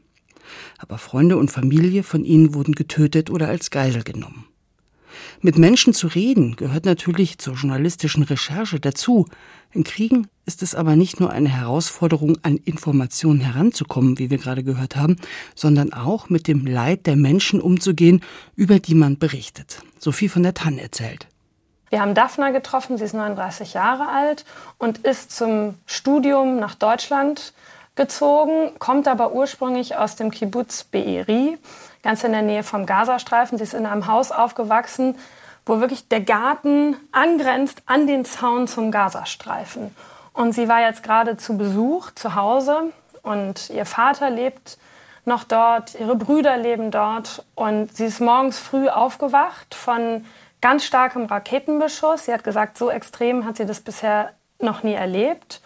Aber 0.78 0.98
Freunde 0.98 1.36
und 1.36 1.50
Familie 1.50 2.02
von 2.02 2.24
ihnen 2.24 2.54
wurden 2.54 2.74
getötet 2.74 3.30
oder 3.30 3.48
als 3.48 3.70
Geisel 3.70 4.02
genommen. 4.02 4.46
Mit 5.40 5.56
Menschen 5.56 5.94
zu 5.94 6.08
reden 6.08 6.56
gehört 6.56 6.84
natürlich 6.84 7.38
zur 7.38 7.54
journalistischen 7.54 8.24
Recherche 8.24 8.80
dazu. 8.80 9.26
In 9.70 9.84
Kriegen 9.84 10.26
ist 10.46 10.64
es 10.64 10.74
aber 10.74 10.96
nicht 10.96 11.20
nur 11.20 11.30
eine 11.30 11.48
Herausforderung, 11.48 12.38
an 12.42 12.56
Informationen 12.56 13.40
heranzukommen, 13.40 14.18
wie 14.18 14.30
wir 14.30 14.38
gerade 14.38 14.64
gehört 14.64 14.96
haben, 14.96 15.16
sondern 15.54 15.92
auch 15.92 16.28
mit 16.28 16.48
dem 16.48 16.66
Leid 16.66 17.06
der 17.06 17.14
Menschen 17.14 17.60
umzugehen, 17.60 18.20
über 18.56 18.80
die 18.80 18.96
man 18.96 19.18
berichtet. 19.18 19.80
Sophie 20.00 20.28
von 20.28 20.42
der 20.42 20.54
Tann 20.54 20.76
erzählt. 20.76 21.28
Wir 21.90 22.00
haben 22.00 22.14
Daphna 22.14 22.50
getroffen, 22.50 22.98
sie 22.98 23.04
ist 23.04 23.14
39 23.14 23.74
Jahre 23.74 24.08
alt 24.08 24.44
und 24.76 24.98
ist 24.98 25.30
zum 25.30 25.74
Studium 25.86 26.58
nach 26.58 26.74
Deutschland 26.74 27.52
gezogen, 27.94 28.72
kommt 28.78 29.06
aber 29.06 29.32
ursprünglich 29.32 29.96
aus 29.96 30.16
dem 30.16 30.30
Kibbutz 30.32 30.86
Be'eri 30.92 31.58
ganz 32.02 32.24
in 32.24 32.32
der 32.32 32.42
Nähe 32.42 32.62
vom 32.62 32.86
Gazastreifen. 32.86 33.58
Sie 33.58 33.64
ist 33.64 33.74
in 33.74 33.86
einem 33.86 34.06
Haus 34.06 34.32
aufgewachsen, 34.32 35.16
wo 35.66 35.80
wirklich 35.80 36.08
der 36.08 36.20
Garten 36.20 36.96
angrenzt 37.12 37.82
an 37.86 38.06
den 38.06 38.24
Zaun 38.24 38.68
zum 38.68 38.90
Gazastreifen. 38.90 39.94
Und 40.32 40.52
sie 40.52 40.68
war 40.68 40.80
jetzt 40.80 41.02
gerade 41.02 41.36
zu 41.36 41.58
Besuch 41.58 42.10
zu 42.12 42.34
Hause 42.34 42.92
und 43.22 43.70
ihr 43.70 43.84
Vater 43.84 44.30
lebt 44.30 44.78
noch 45.24 45.44
dort, 45.44 45.94
ihre 45.94 46.16
Brüder 46.16 46.56
leben 46.56 46.90
dort 46.90 47.44
und 47.54 47.94
sie 47.94 48.06
ist 48.06 48.20
morgens 48.20 48.58
früh 48.58 48.88
aufgewacht 48.88 49.74
von 49.74 50.24
ganz 50.60 50.84
starkem 50.84 51.26
Raketenbeschuss. 51.26 52.24
Sie 52.24 52.32
hat 52.32 52.44
gesagt, 52.44 52.78
so 52.78 52.90
extrem 52.90 53.44
hat 53.44 53.56
sie 53.56 53.66
das 53.66 53.80
bisher 53.80 54.32
noch 54.58 54.82
nie 54.82 54.94
erlebt. 54.94 55.60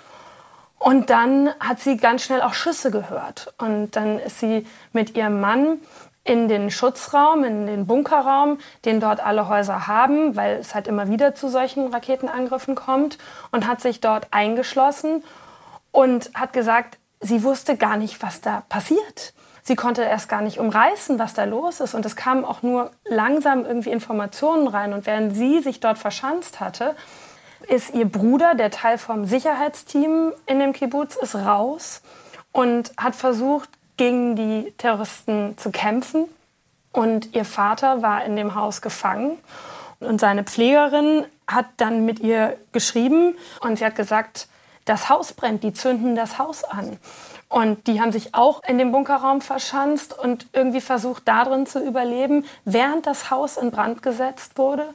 Und 0.78 1.10
dann 1.10 1.50
hat 1.60 1.78
sie 1.78 1.96
ganz 1.96 2.24
schnell 2.24 2.42
auch 2.42 2.54
Schüsse 2.54 2.90
gehört. 2.90 3.54
Und 3.58 3.92
dann 3.92 4.18
ist 4.18 4.40
sie 4.40 4.66
mit 4.92 5.16
ihrem 5.16 5.40
Mann 5.40 5.78
in 6.24 6.48
den 6.48 6.70
Schutzraum, 6.70 7.42
in 7.44 7.66
den 7.66 7.86
Bunkerraum, 7.86 8.58
den 8.84 9.00
dort 9.00 9.20
alle 9.20 9.48
Häuser 9.48 9.86
haben, 9.86 10.36
weil 10.36 10.56
es 10.56 10.74
halt 10.74 10.86
immer 10.86 11.08
wieder 11.08 11.34
zu 11.34 11.48
solchen 11.48 11.92
Raketenangriffen 11.92 12.74
kommt 12.74 13.18
und 13.50 13.66
hat 13.66 13.80
sich 13.80 14.00
dort 14.00 14.28
eingeschlossen 14.30 15.24
und 15.90 16.30
hat 16.34 16.52
gesagt, 16.52 16.98
sie 17.20 17.42
wusste 17.42 17.76
gar 17.76 17.96
nicht, 17.96 18.22
was 18.22 18.40
da 18.40 18.62
passiert. 18.68 19.34
Sie 19.64 19.76
konnte 19.76 20.02
erst 20.02 20.28
gar 20.28 20.42
nicht 20.42 20.58
umreißen, 20.58 21.18
was 21.18 21.34
da 21.34 21.44
los 21.44 21.80
ist. 21.80 21.94
Und 21.94 22.04
es 22.04 22.16
kamen 22.16 22.44
auch 22.44 22.62
nur 22.62 22.90
langsam 23.04 23.64
irgendwie 23.64 23.90
Informationen 23.90 24.66
rein. 24.66 24.92
Und 24.92 25.06
während 25.06 25.36
sie 25.36 25.60
sich 25.60 25.78
dort 25.78 25.98
verschanzt 25.98 26.58
hatte, 26.58 26.96
ist 27.68 27.94
ihr 27.94 28.06
Bruder, 28.06 28.56
der 28.56 28.72
Teil 28.72 28.98
vom 28.98 29.24
Sicherheitsteam 29.24 30.32
in 30.46 30.58
dem 30.58 30.72
Kibbutz, 30.72 31.14
ist 31.14 31.36
raus 31.36 32.02
und 32.50 32.92
hat 32.96 33.14
versucht, 33.14 33.70
gegen 33.96 34.36
die 34.36 34.72
Terroristen 34.78 35.56
zu 35.58 35.70
kämpfen. 35.70 36.26
Und 36.92 37.34
ihr 37.34 37.44
Vater 37.44 38.02
war 38.02 38.24
in 38.24 38.36
dem 38.36 38.54
Haus 38.54 38.82
gefangen. 38.82 39.38
Und 40.00 40.20
seine 40.20 40.44
Pflegerin 40.44 41.24
hat 41.46 41.66
dann 41.76 42.04
mit 42.04 42.20
ihr 42.20 42.56
geschrieben 42.72 43.34
und 43.60 43.78
sie 43.78 43.84
hat 43.84 43.94
gesagt, 43.94 44.48
das 44.84 45.08
Haus 45.08 45.32
brennt, 45.32 45.62
die 45.62 45.72
zünden 45.72 46.16
das 46.16 46.38
Haus 46.38 46.64
an. 46.64 46.98
Und 47.48 47.86
die 47.86 48.00
haben 48.00 48.12
sich 48.12 48.34
auch 48.34 48.62
in 48.64 48.78
dem 48.78 48.92
Bunkerraum 48.92 49.42
verschanzt 49.42 50.18
und 50.18 50.46
irgendwie 50.52 50.80
versucht, 50.80 51.28
darin 51.28 51.66
zu 51.66 51.84
überleben, 51.84 52.46
während 52.64 53.06
das 53.06 53.30
Haus 53.30 53.56
in 53.56 53.70
Brand 53.70 54.02
gesetzt 54.02 54.56
wurde. 54.56 54.94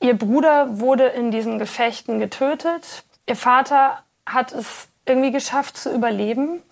Ihr 0.00 0.18
Bruder 0.18 0.80
wurde 0.80 1.06
in 1.06 1.30
diesen 1.30 1.58
Gefechten 1.58 2.18
getötet. 2.18 3.04
Ihr 3.26 3.36
Vater 3.36 4.02
hat 4.26 4.52
es 4.52 4.88
irgendwie 5.06 5.30
geschafft 5.30 5.76
zu 5.76 5.92
überleben. 5.92 6.62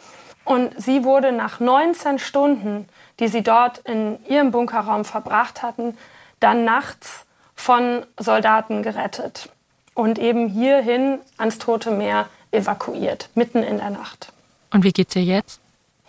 Und 0.46 0.80
sie 0.80 1.04
wurde 1.04 1.32
nach 1.32 1.60
19 1.60 2.18
Stunden, 2.18 2.88
die 3.20 3.28
sie 3.28 3.42
dort 3.42 3.78
in 3.78 4.24
ihrem 4.26 4.52
Bunkerraum 4.52 5.04
verbracht 5.04 5.62
hatten, 5.62 5.98
dann 6.40 6.64
nachts 6.64 7.26
von 7.54 8.06
Soldaten 8.18 8.82
gerettet. 8.82 9.50
und 9.96 10.18
eben 10.18 10.48
hierhin 10.48 11.20
ans 11.38 11.58
Tote 11.58 11.90
Meer 11.90 12.28
evakuiert, 12.52 13.30
mitten 13.34 13.62
in 13.62 13.78
der 13.78 13.88
Nacht. 13.90 14.30
Und 14.70 14.84
wie 14.84 14.92
geht's 14.92 15.16
ihr 15.16 15.24
jetzt? 15.24 15.58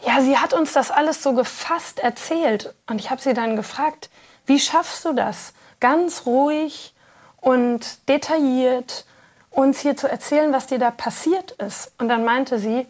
Ja, 0.06 0.22
sie 0.22 0.38
hat 0.38 0.54
uns 0.54 0.74
das 0.74 0.92
alles 0.92 1.24
so 1.24 1.34
gefasst 1.34 2.00
erzählt. 2.00 2.74
Und 2.88 3.00
ich 3.00 3.10
habe 3.10 3.22
sie 3.22 3.34
dann 3.34 3.56
gefragt, 3.56 4.10
wie 4.46 4.60
schaffst 4.60 5.06
du 5.06 5.14
das? 5.14 5.54
Ganz 5.80 6.26
ruhig 6.26 6.94
und 7.40 8.10
detailliert 8.10 9.06
uns 9.50 9.80
hier 9.80 9.96
zu 9.96 10.08
erzählen, 10.10 10.52
was 10.52 10.68
dir 10.68 10.80
da 10.80 10.92
passiert 10.92 11.52
ist. 11.52 11.94
Und 11.98 12.10
dann 12.10 12.26
meinte 12.26 12.60
sie, 12.60 12.86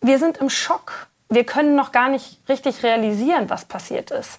wir 0.00 0.18
sind 0.18 0.38
im 0.38 0.50
Schock. 0.50 1.08
Wir 1.28 1.44
können 1.44 1.74
noch 1.74 1.92
gar 1.92 2.08
nicht 2.08 2.38
richtig 2.48 2.82
realisieren, 2.82 3.50
was 3.50 3.64
passiert 3.64 4.10
ist. 4.10 4.38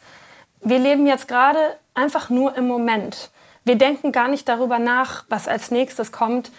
Wir 0.62 0.80
leben 0.80 1.06
jetzt 1.06 1.28
gerade 1.28 1.78
einfach 1.94 2.30
nur 2.30 2.56
im 2.56 2.68
Moment. 2.68 3.32
Wir 3.66 3.76
denken 3.76 4.12
gar 4.12 4.28
nicht 4.28 4.48
darüber 4.48 4.80
nach, 4.80 5.26
was 5.30 5.48
als 5.48 5.72
nächstes 5.72 6.12
kommt. 6.12 6.52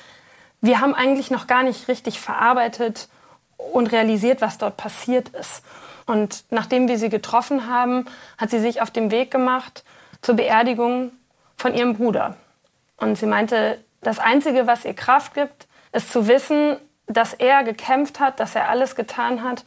Wir 0.61 0.81
haben 0.81 0.95
eigentlich 0.95 1.31
noch 1.31 1.47
gar 1.47 1.63
nicht 1.63 1.89
richtig 1.89 2.21
verarbeitet 2.21 3.09
und 3.57 3.93
realisiert, 3.93 4.41
was 4.41 4.59
dort 4.59 4.77
passiert 4.77 5.31
ist. 5.31 5.63
Und 6.07 6.45
nachdem 6.51 6.89
wir 6.89 6.99
sie 6.99 7.09
getroffen 7.09 7.69
haben, 7.69 8.07
hat 8.37 8.51
sie 8.51 8.61
sich 8.61 8.83
auf 8.83 8.91
den 8.91 9.11
Weg 9.11 9.31
gemacht 9.31 9.85
zur 10.23 10.37
Beerdigung 10.37 11.13
von 11.57 11.75
ihrem 11.75 11.97
Bruder. 11.97 12.37
Und 12.97 13.17
sie 13.17 13.27
meinte, 13.27 13.83
das 14.01 14.19
Einzige, 14.19 14.67
was 14.67 14.85
ihr 14.85 14.95
Kraft 14.95 15.35
gibt, 15.35 15.67
ist 15.93 16.13
zu 16.13 16.29
wissen, 16.29 16.77
dass 17.09 17.35
er 17.35 17.65
gekämpft 17.65 18.21
hat, 18.21 18.39
dass 18.41 18.55
er 18.55 18.69
alles 18.69 18.95
getan 18.95 19.43
hat 19.43 19.65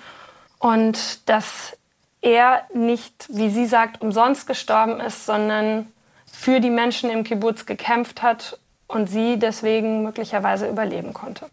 und 0.59 1.27
dass 1.27 1.77
er 2.21 2.63
nicht, 2.73 3.27
wie 3.29 3.49
sie 3.49 3.65
sagt, 3.65 4.01
umsonst 4.01 4.45
gestorben 4.47 4.99
ist, 4.99 5.25
sondern 5.25 5.91
für 6.31 6.59
die 6.59 6.69
Menschen 6.69 7.09
im 7.09 7.23
Kibbutz 7.23 7.65
gekämpft 7.65 8.21
hat 8.21 8.59
und 8.87 9.07
sie 9.09 9.39
deswegen 9.39 10.03
möglicherweise 10.03 10.67
überleben 10.69 11.13
konnte. 11.13 11.47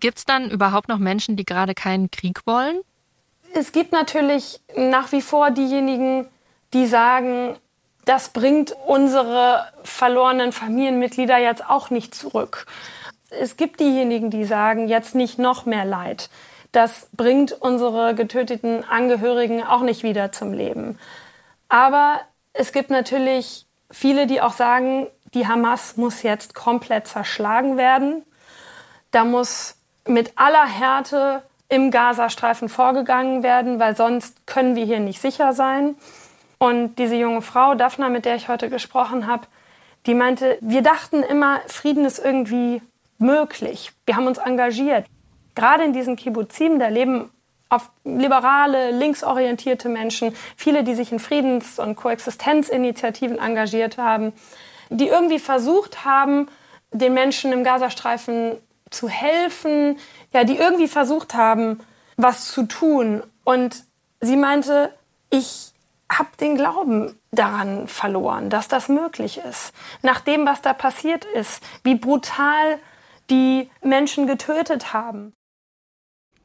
Gibt 0.00 0.18
es 0.18 0.24
dann 0.24 0.50
überhaupt 0.50 0.88
noch 0.88 0.98
Menschen, 0.98 1.36
die 1.36 1.44
gerade 1.44 1.74
keinen 1.74 2.10
Krieg 2.10 2.40
wollen? 2.46 2.80
Es 3.54 3.72
gibt 3.72 3.92
natürlich 3.92 4.60
nach 4.76 5.12
wie 5.12 5.22
vor 5.22 5.50
diejenigen, 5.50 6.26
die 6.72 6.86
sagen, 6.86 7.56
das 8.04 8.30
bringt 8.30 8.74
unsere 8.86 9.66
verlorenen 9.82 10.52
Familienmitglieder 10.52 11.38
jetzt 11.38 11.64
auch 11.68 11.90
nicht 11.90 12.14
zurück. 12.14 12.66
Es 13.40 13.56
gibt 13.56 13.80
diejenigen, 13.80 14.30
die 14.30 14.44
sagen, 14.44 14.88
jetzt 14.88 15.14
nicht 15.14 15.38
noch 15.38 15.66
mehr 15.66 15.84
Leid. 15.84 16.30
Das 16.72 17.08
bringt 17.12 17.52
unsere 17.52 18.14
getöteten 18.14 18.84
Angehörigen 18.84 19.62
auch 19.62 19.82
nicht 19.82 20.02
wieder 20.02 20.32
zum 20.32 20.52
Leben. 20.52 20.98
Aber 21.68 22.20
es 22.52 22.72
gibt 22.72 22.90
natürlich 22.90 23.66
viele, 23.90 24.26
die 24.26 24.40
auch 24.40 24.52
sagen, 24.52 25.06
die 25.34 25.46
Hamas 25.46 25.96
muss 25.96 26.22
jetzt 26.22 26.54
komplett 26.54 27.06
zerschlagen 27.06 27.76
werden. 27.76 28.24
Da 29.10 29.24
muss 29.24 29.76
mit 30.06 30.32
aller 30.36 30.66
Härte 30.66 31.42
im 31.68 31.90
Gazastreifen 31.90 32.68
vorgegangen 32.68 33.42
werden, 33.42 33.78
weil 33.78 33.96
sonst 33.96 34.46
können 34.46 34.76
wir 34.76 34.84
hier 34.84 35.00
nicht 35.00 35.20
sicher 35.20 35.52
sein. 35.52 35.96
Und 36.58 36.96
diese 36.96 37.16
junge 37.16 37.42
Frau, 37.42 37.74
Daphna, 37.74 38.08
mit 38.08 38.24
der 38.24 38.36
ich 38.36 38.48
heute 38.48 38.68
gesprochen 38.70 39.26
habe, 39.26 39.46
die 40.06 40.14
meinte, 40.14 40.58
wir 40.60 40.82
dachten 40.82 41.22
immer, 41.22 41.60
Frieden 41.66 42.04
ist 42.04 42.18
irgendwie 42.18 42.82
möglich. 43.18 43.92
Wir 44.06 44.16
haben 44.16 44.26
uns 44.26 44.38
engagiert. 44.38 45.06
Gerade 45.54 45.84
in 45.84 45.92
diesen 45.92 46.16
Kibbutzim, 46.16 46.78
da 46.78 46.88
leben 46.88 47.30
oft 47.70 47.90
liberale, 48.04 48.90
linksorientierte 48.90 49.88
Menschen, 49.88 50.34
viele, 50.56 50.84
die 50.84 50.94
sich 50.94 51.12
in 51.12 51.18
Friedens- 51.18 51.78
und 51.78 51.96
Koexistenzinitiativen 51.96 53.38
engagiert 53.38 53.98
haben, 53.98 54.32
die 54.90 55.08
irgendwie 55.08 55.38
versucht 55.38 56.04
haben, 56.04 56.48
den 56.92 57.14
Menschen 57.14 57.52
im 57.52 57.64
Gazastreifen 57.64 58.56
zu 58.90 59.08
helfen, 59.08 59.98
ja, 60.32 60.44
die 60.44 60.56
irgendwie 60.56 60.88
versucht 60.88 61.34
haben, 61.34 61.80
was 62.16 62.52
zu 62.52 62.64
tun. 62.64 63.22
Und 63.42 63.84
sie 64.20 64.36
meinte, 64.36 64.94
ich 65.30 65.72
habe 66.10 66.28
den 66.40 66.54
Glauben 66.56 67.18
daran 67.32 67.88
verloren, 67.88 68.50
dass 68.50 68.68
das 68.68 68.88
möglich 68.88 69.38
ist. 69.38 69.72
Nach 70.02 70.20
dem, 70.20 70.46
was 70.46 70.62
da 70.62 70.72
passiert 70.72 71.24
ist, 71.24 71.62
wie 71.82 71.96
brutal 71.96 72.78
die 73.30 73.68
Menschen 73.82 74.26
getötet 74.26 74.92
haben. 74.92 75.32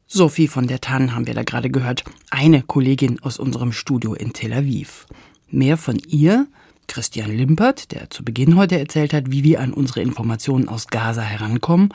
Sophie 0.07 0.47
von 0.47 0.67
der 0.67 0.81
Tann 0.81 1.13
haben 1.13 1.27
wir 1.27 1.35
da 1.35 1.43
gerade 1.43 1.69
gehört, 1.69 2.03
eine 2.31 2.63
Kollegin 2.63 3.19
aus 3.21 3.37
unserem 3.37 3.71
Studio 3.71 4.15
in 4.15 4.33
Tel 4.33 4.53
Aviv. 4.53 5.05
Mehr 5.49 5.77
von 5.77 5.99
ihr, 6.07 6.47
Christian 6.87 7.29
Limpert, 7.29 7.91
der 7.91 8.09
zu 8.09 8.25
Beginn 8.25 8.55
heute 8.55 8.79
erzählt 8.79 9.13
hat, 9.13 9.29
wie 9.29 9.43
wir 9.43 9.59
an 9.59 9.71
unsere 9.71 10.01
Informationen 10.01 10.67
aus 10.67 10.87
Gaza 10.87 11.21
herankommen, 11.21 11.93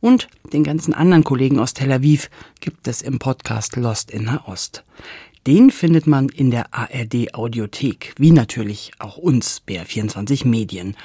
und 0.00 0.26
den 0.52 0.64
ganzen 0.64 0.92
anderen 0.92 1.22
Kollegen 1.22 1.60
aus 1.60 1.74
Tel 1.74 1.92
Aviv 1.92 2.30
gibt 2.60 2.88
es 2.88 3.00
im 3.00 3.20
Podcast 3.20 3.76
Lost 3.76 4.10
in 4.10 4.24
Nahost. 4.24 4.84
Den 5.46 5.70
findet 5.70 6.08
man 6.08 6.28
in 6.28 6.50
der 6.50 6.74
ARD 6.74 7.34
Audiothek, 7.34 8.14
wie 8.18 8.32
natürlich 8.32 8.92
auch 8.98 9.16
uns, 9.16 9.62
BR24 9.66 10.46
Medien. 10.46 10.96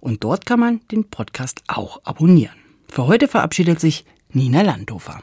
Und 0.00 0.24
dort 0.24 0.46
kann 0.46 0.60
man 0.60 0.80
den 0.90 1.08
Podcast 1.08 1.62
auch 1.66 2.00
abonnieren. 2.04 2.65
Für 2.96 3.08
heute 3.08 3.28
verabschiedet 3.28 3.78
sich 3.78 4.06
Nina 4.30 4.62
Landhofer. 4.62 5.22